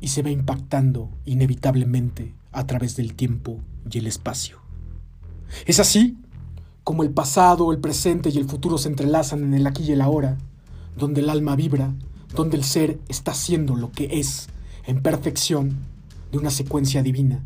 y 0.00 0.08
se 0.08 0.22
va 0.22 0.30
impactando 0.30 1.10
inevitablemente 1.24 2.34
a 2.52 2.66
través 2.66 2.96
del 2.96 3.14
tiempo 3.14 3.58
y 3.90 3.98
el 3.98 4.06
espacio. 4.06 4.58
Es 5.66 5.80
así 5.80 6.16
como 6.84 7.02
el 7.02 7.10
pasado, 7.10 7.72
el 7.72 7.78
presente 7.78 8.30
y 8.30 8.38
el 8.38 8.48
futuro 8.48 8.78
se 8.78 8.88
entrelazan 8.88 9.42
en 9.42 9.54
el 9.54 9.66
aquí 9.66 9.82
y 9.82 9.92
el 9.92 10.00
ahora, 10.00 10.38
donde 10.96 11.22
el 11.22 11.30
alma 11.30 11.56
vibra, 11.56 11.92
donde 12.36 12.56
el 12.56 12.62
ser 12.62 13.00
está 13.08 13.32
haciendo 13.32 13.74
lo 13.74 13.90
que 13.90 14.20
es, 14.20 14.48
en 14.86 15.02
perfección, 15.02 15.76
de 16.30 16.38
una 16.38 16.50
secuencia 16.50 17.02
divina, 17.02 17.44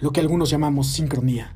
lo 0.00 0.12
que 0.12 0.20
algunos 0.20 0.50
llamamos 0.50 0.88
sincronía. 0.88 1.54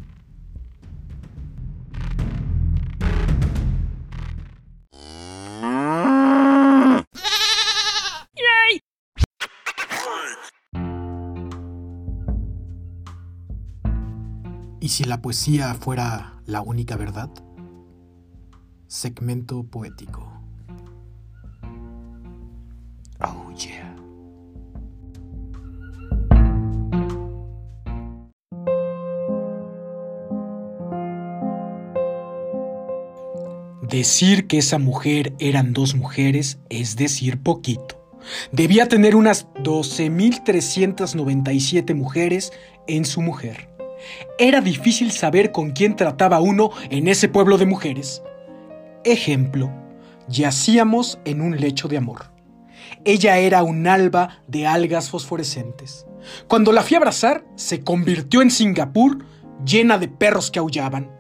¿Y 14.83 14.89
si 14.89 15.05
la 15.05 15.21
poesía 15.21 15.75
fuera 15.75 16.41
la 16.47 16.63
única 16.63 16.97
verdad? 16.97 17.31
Segmento 18.87 19.63
poético. 19.65 20.40
Decir 34.01 34.47
que 34.47 34.57
esa 34.57 34.79
mujer 34.79 35.35
eran 35.39 35.75
dos 35.75 35.95
mujeres 35.95 36.59
es 36.71 36.97
decir 36.97 37.43
poquito. 37.43 38.03
Debía 38.51 38.89
tener 38.89 39.15
unas 39.15 39.47
12.397 39.57 41.95
mujeres 41.95 42.51
en 42.87 43.05
su 43.05 43.21
mujer. 43.21 43.69
Era 44.39 44.63
difícil 44.63 45.13
saber 45.13 45.53
con 45.53 45.73
quién 45.73 45.97
trataba 45.97 46.41
uno 46.41 46.71
en 46.89 47.09
ese 47.09 47.29
pueblo 47.29 47.59
de 47.59 47.67
mujeres. 47.67 48.23
Ejemplo, 49.05 49.71
yacíamos 50.29 51.19
en 51.27 51.43
un 51.43 51.61
lecho 51.61 51.87
de 51.87 51.99
amor. 51.99 52.33
Ella 53.05 53.37
era 53.37 53.63
un 53.63 53.87
alba 53.87 54.43
de 54.49 54.67
algas 54.67 55.11
fosforescentes. 55.11 56.07
Cuando 56.49 56.73
la 56.73 56.83
fui 56.83 56.95
a 56.95 56.99
abrazar, 57.01 57.45
se 57.55 57.85
convirtió 57.85 58.41
en 58.41 58.51
Singapur 58.51 59.27
llena 59.67 59.99
de 59.99 60.09
perros 60.09 60.51
que 60.51 60.59
aullaban. 60.59 61.11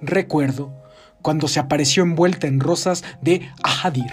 Recuerdo 0.00 0.82
cuando 1.24 1.48
se 1.48 1.58
apareció 1.58 2.02
envuelta 2.02 2.46
en 2.46 2.60
rosas 2.60 3.02
de 3.22 3.48
Ahadir. 3.62 4.12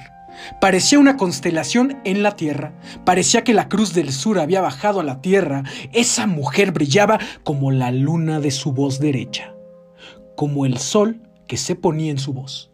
Parecía 0.62 0.98
una 0.98 1.18
constelación 1.18 2.00
en 2.06 2.24
la 2.24 2.38
tierra. 2.38 2.74
Parecía 3.04 3.44
que 3.44 3.54
la 3.54 3.68
cruz 3.68 3.94
del 3.94 4.14
sur 4.14 4.40
había 4.40 4.62
bajado 4.62 5.02
a 5.02 5.04
la 5.04 5.20
tierra. 5.20 5.64
Esa 5.92 6.26
mujer 6.26 6.72
brillaba 6.72 7.20
como 7.44 7.70
la 7.70 7.92
luna 7.92 8.40
de 8.40 8.50
su 8.50 8.72
voz 8.72 9.02
derecha, 9.02 9.54
como 10.38 10.66
el 10.66 10.78
sol 10.78 11.22
que 11.48 11.58
se 11.58 11.76
ponía 11.76 12.12
en 12.12 12.18
su 12.18 12.32
voz. 12.32 12.72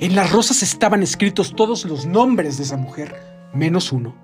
En 0.00 0.14
las 0.14 0.30
rosas 0.30 0.62
estaban 0.62 1.02
escritos 1.02 1.56
todos 1.56 1.84
los 1.84 2.06
nombres 2.06 2.58
de 2.58 2.62
esa 2.62 2.76
mujer, 2.76 3.16
menos 3.52 3.90
uno. 3.90 4.14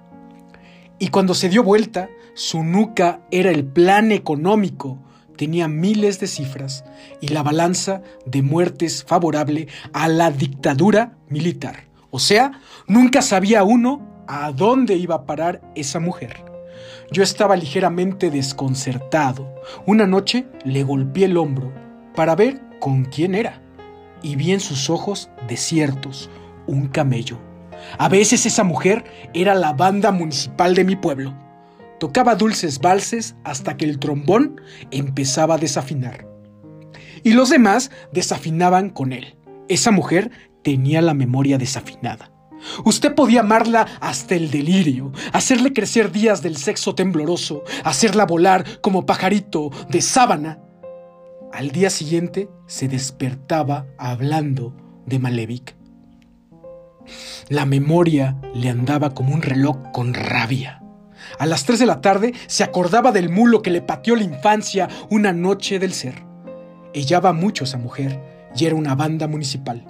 Y 1.00 1.08
cuando 1.08 1.34
se 1.34 1.48
dio 1.48 1.64
vuelta, 1.64 2.08
su 2.34 2.62
nuca 2.62 3.20
era 3.32 3.50
el 3.50 3.64
plan 3.64 4.12
económico 4.12 5.00
tenía 5.36 5.68
miles 5.68 6.20
de 6.20 6.26
cifras 6.26 6.84
y 7.20 7.28
la 7.28 7.42
balanza 7.42 8.02
de 8.26 8.42
muertes 8.42 9.04
favorable 9.04 9.68
a 9.92 10.08
la 10.08 10.30
dictadura 10.30 11.16
militar. 11.28 11.84
O 12.10 12.18
sea, 12.18 12.60
nunca 12.86 13.22
sabía 13.22 13.64
uno 13.64 14.24
a 14.26 14.52
dónde 14.52 14.94
iba 14.94 15.16
a 15.16 15.26
parar 15.26 15.60
esa 15.74 16.00
mujer. 16.00 16.44
Yo 17.10 17.22
estaba 17.22 17.56
ligeramente 17.56 18.30
desconcertado. 18.30 19.54
Una 19.86 20.06
noche 20.06 20.46
le 20.64 20.82
golpeé 20.82 21.26
el 21.26 21.36
hombro 21.36 21.72
para 22.14 22.34
ver 22.34 22.60
con 22.80 23.04
quién 23.04 23.34
era 23.34 23.60
y 24.22 24.36
vi 24.36 24.52
en 24.52 24.60
sus 24.60 24.90
ojos 24.90 25.30
desiertos 25.48 26.30
un 26.66 26.88
camello. 26.88 27.38
A 27.98 28.08
veces 28.08 28.46
esa 28.46 28.64
mujer 28.64 29.04
era 29.34 29.54
la 29.54 29.72
banda 29.72 30.10
municipal 30.10 30.74
de 30.74 30.84
mi 30.84 30.96
pueblo. 30.96 31.34
Tocaba 32.04 32.34
dulces 32.34 32.80
valses 32.80 33.34
hasta 33.44 33.78
que 33.78 33.86
el 33.86 33.98
trombón 33.98 34.60
empezaba 34.90 35.54
a 35.54 35.58
desafinar. 35.58 36.28
Y 37.22 37.32
los 37.32 37.48
demás 37.48 37.90
desafinaban 38.12 38.90
con 38.90 39.14
él. 39.14 39.38
Esa 39.70 39.90
mujer 39.90 40.30
tenía 40.62 41.00
la 41.00 41.14
memoria 41.14 41.56
desafinada. 41.56 42.30
Usted 42.84 43.14
podía 43.14 43.40
amarla 43.40 43.86
hasta 44.02 44.34
el 44.34 44.50
delirio, 44.50 45.12
hacerle 45.32 45.72
crecer 45.72 46.12
días 46.12 46.42
del 46.42 46.58
sexo 46.58 46.94
tembloroso, 46.94 47.62
hacerla 47.84 48.26
volar 48.26 48.82
como 48.82 49.06
pajarito 49.06 49.70
de 49.88 50.02
sábana. 50.02 50.58
Al 51.54 51.70
día 51.70 51.88
siguiente 51.88 52.50
se 52.66 52.86
despertaba 52.86 53.86
hablando 53.96 54.76
de 55.06 55.18
Malevich. 55.18 55.74
La 57.48 57.64
memoria 57.64 58.36
le 58.52 58.68
andaba 58.68 59.14
como 59.14 59.32
un 59.34 59.40
reloj 59.40 59.78
con 59.94 60.12
rabia. 60.12 60.83
A 61.38 61.46
las 61.46 61.64
3 61.64 61.80
de 61.80 61.86
la 61.86 62.00
tarde 62.00 62.32
se 62.46 62.64
acordaba 62.64 63.12
del 63.12 63.28
mulo 63.28 63.62
que 63.62 63.70
le 63.70 63.82
pateó 63.82 64.16
la 64.16 64.22
infancia 64.22 64.88
una 65.10 65.32
noche 65.32 65.78
del 65.78 65.92
ser. 65.92 66.24
Ellaba 66.92 67.32
mucho 67.32 67.64
esa 67.64 67.78
mujer 67.78 68.20
y 68.56 68.66
era 68.66 68.76
una 68.76 68.94
banda 68.94 69.26
municipal. 69.26 69.84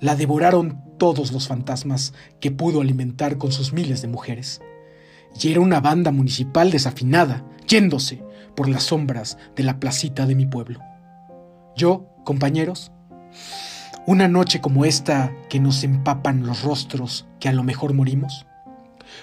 La 0.00 0.16
devoraron 0.16 0.82
todos 0.98 1.32
los 1.32 1.48
fantasmas 1.48 2.14
que 2.40 2.50
pudo 2.50 2.80
alimentar 2.80 3.38
con 3.38 3.52
sus 3.52 3.72
miles 3.72 4.02
de 4.02 4.08
mujeres. 4.08 4.60
Y 5.40 5.50
era 5.50 5.60
una 5.60 5.80
banda 5.80 6.12
municipal 6.12 6.70
desafinada, 6.70 7.44
yéndose 7.66 8.22
por 8.56 8.68
las 8.68 8.84
sombras 8.84 9.38
de 9.56 9.62
la 9.62 9.80
placita 9.80 10.26
de 10.26 10.34
mi 10.34 10.46
pueblo. 10.46 10.80
Yo, 11.76 12.06
compañeros, 12.24 12.92
una 14.06 14.28
noche 14.28 14.60
como 14.60 14.84
esta 14.84 15.32
que 15.48 15.60
nos 15.60 15.84
empapan 15.84 16.46
los 16.46 16.62
rostros, 16.62 17.26
que 17.38 17.48
a 17.48 17.52
lo 17.52 17.62
mejor 17.62 17.94
morimos, 17.94 18.46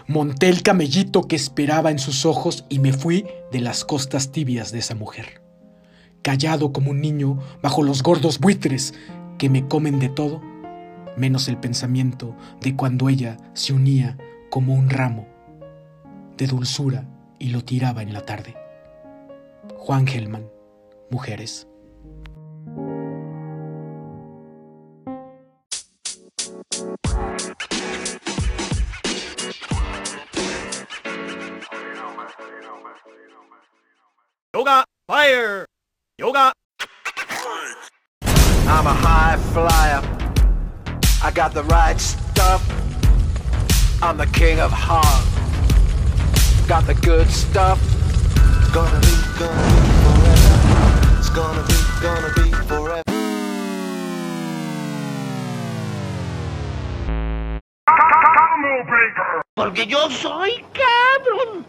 Monté 0.07 0.49
el 0.49 0.63
camellito 0.63 1.23
que 1.23 1.35
esperaba 1.35 1.91
en 1.91 1.99
sus 1.99 2.25
ojos 2.25 2.65
y 2.69 2.79
me 2.79 2.93
fui 2.93 3.25
de 3.51 3.59
las 3.59 3.85
costas 3.85 4.31
tibias 4.31 4.71
de 4.71 4.79
esa 4.79 4.95
mujer. 4.95 5.41
Callado 6.21 6.73
como 6.73 6.91
un 6.91 7.01
niño 7.01 7.39
bajo 7.61 7.83
los 7.83 8.03
gordos 8.03 8.39
buitres 8.39 8.93
que 9.37 9.49
me 9.49 9.67
comen 9.67 9.99
de 9.99 10.09
todo, 10.09 10.41
menos 11.17 11.47
el 11.47 11.57
pensamiento 11.57 12.35
de 12.61 12.75
cuando 12.75 13.09
ella 13.09 13.37
se 13.53 13.73
unía 13.73 14.17
como 14.49 14.73
un 14.73 14.89
ramo 14.89 15.27
de 16.37 16.47
dulzura 16.47 17.05
y 17.37 17.49
lo 17.49 17.63
tiraba 17.63 18.01
en 18.01 18.13
la 18.13 18.21
tarde. 18.21 18.55
Juan 19.77 20.07
Gelman, 20.07 20.49
Mujeres. 21.09 21.67
Yoga, 34.69 34.85
fire! 35.07 35.65
Yoga! 36.19 36.53
I'm 38.21 38.85
a 38.85 38.93
high 38.93 39.37
flyer. 39.51 40.01
I 41.23 41.31
got 41.31 41.55
the 41.55 41.63
right 41.63 41.99
stuff. 41.99 42.61
I'm 44.03 44.17
the 44.17 44.27
king 44.27 44.59
of 44.59 44.71
hard. 44.71 45.25
Got 46.67 46.85
the 46.85 46.93
good 46.93 47.27
stuff. 47.31 47.81
It's 48.61 48.69
gonna 48.69 48.99
be, 48.99 49.15
gonna 49.39 49.65
be 49.65 49.81
forever. 50.05 50.61
It's 51.17 51.29
gonna 51.29 51.63
be, 51.65 51.79
gonna 52.05 52.31
be 52.35 52.51
forever. 52.67 53.03
Porque 59.55 59.87
yo 59.87 60.09
soy 60.11 60.63
cabrón. 60.73 61.65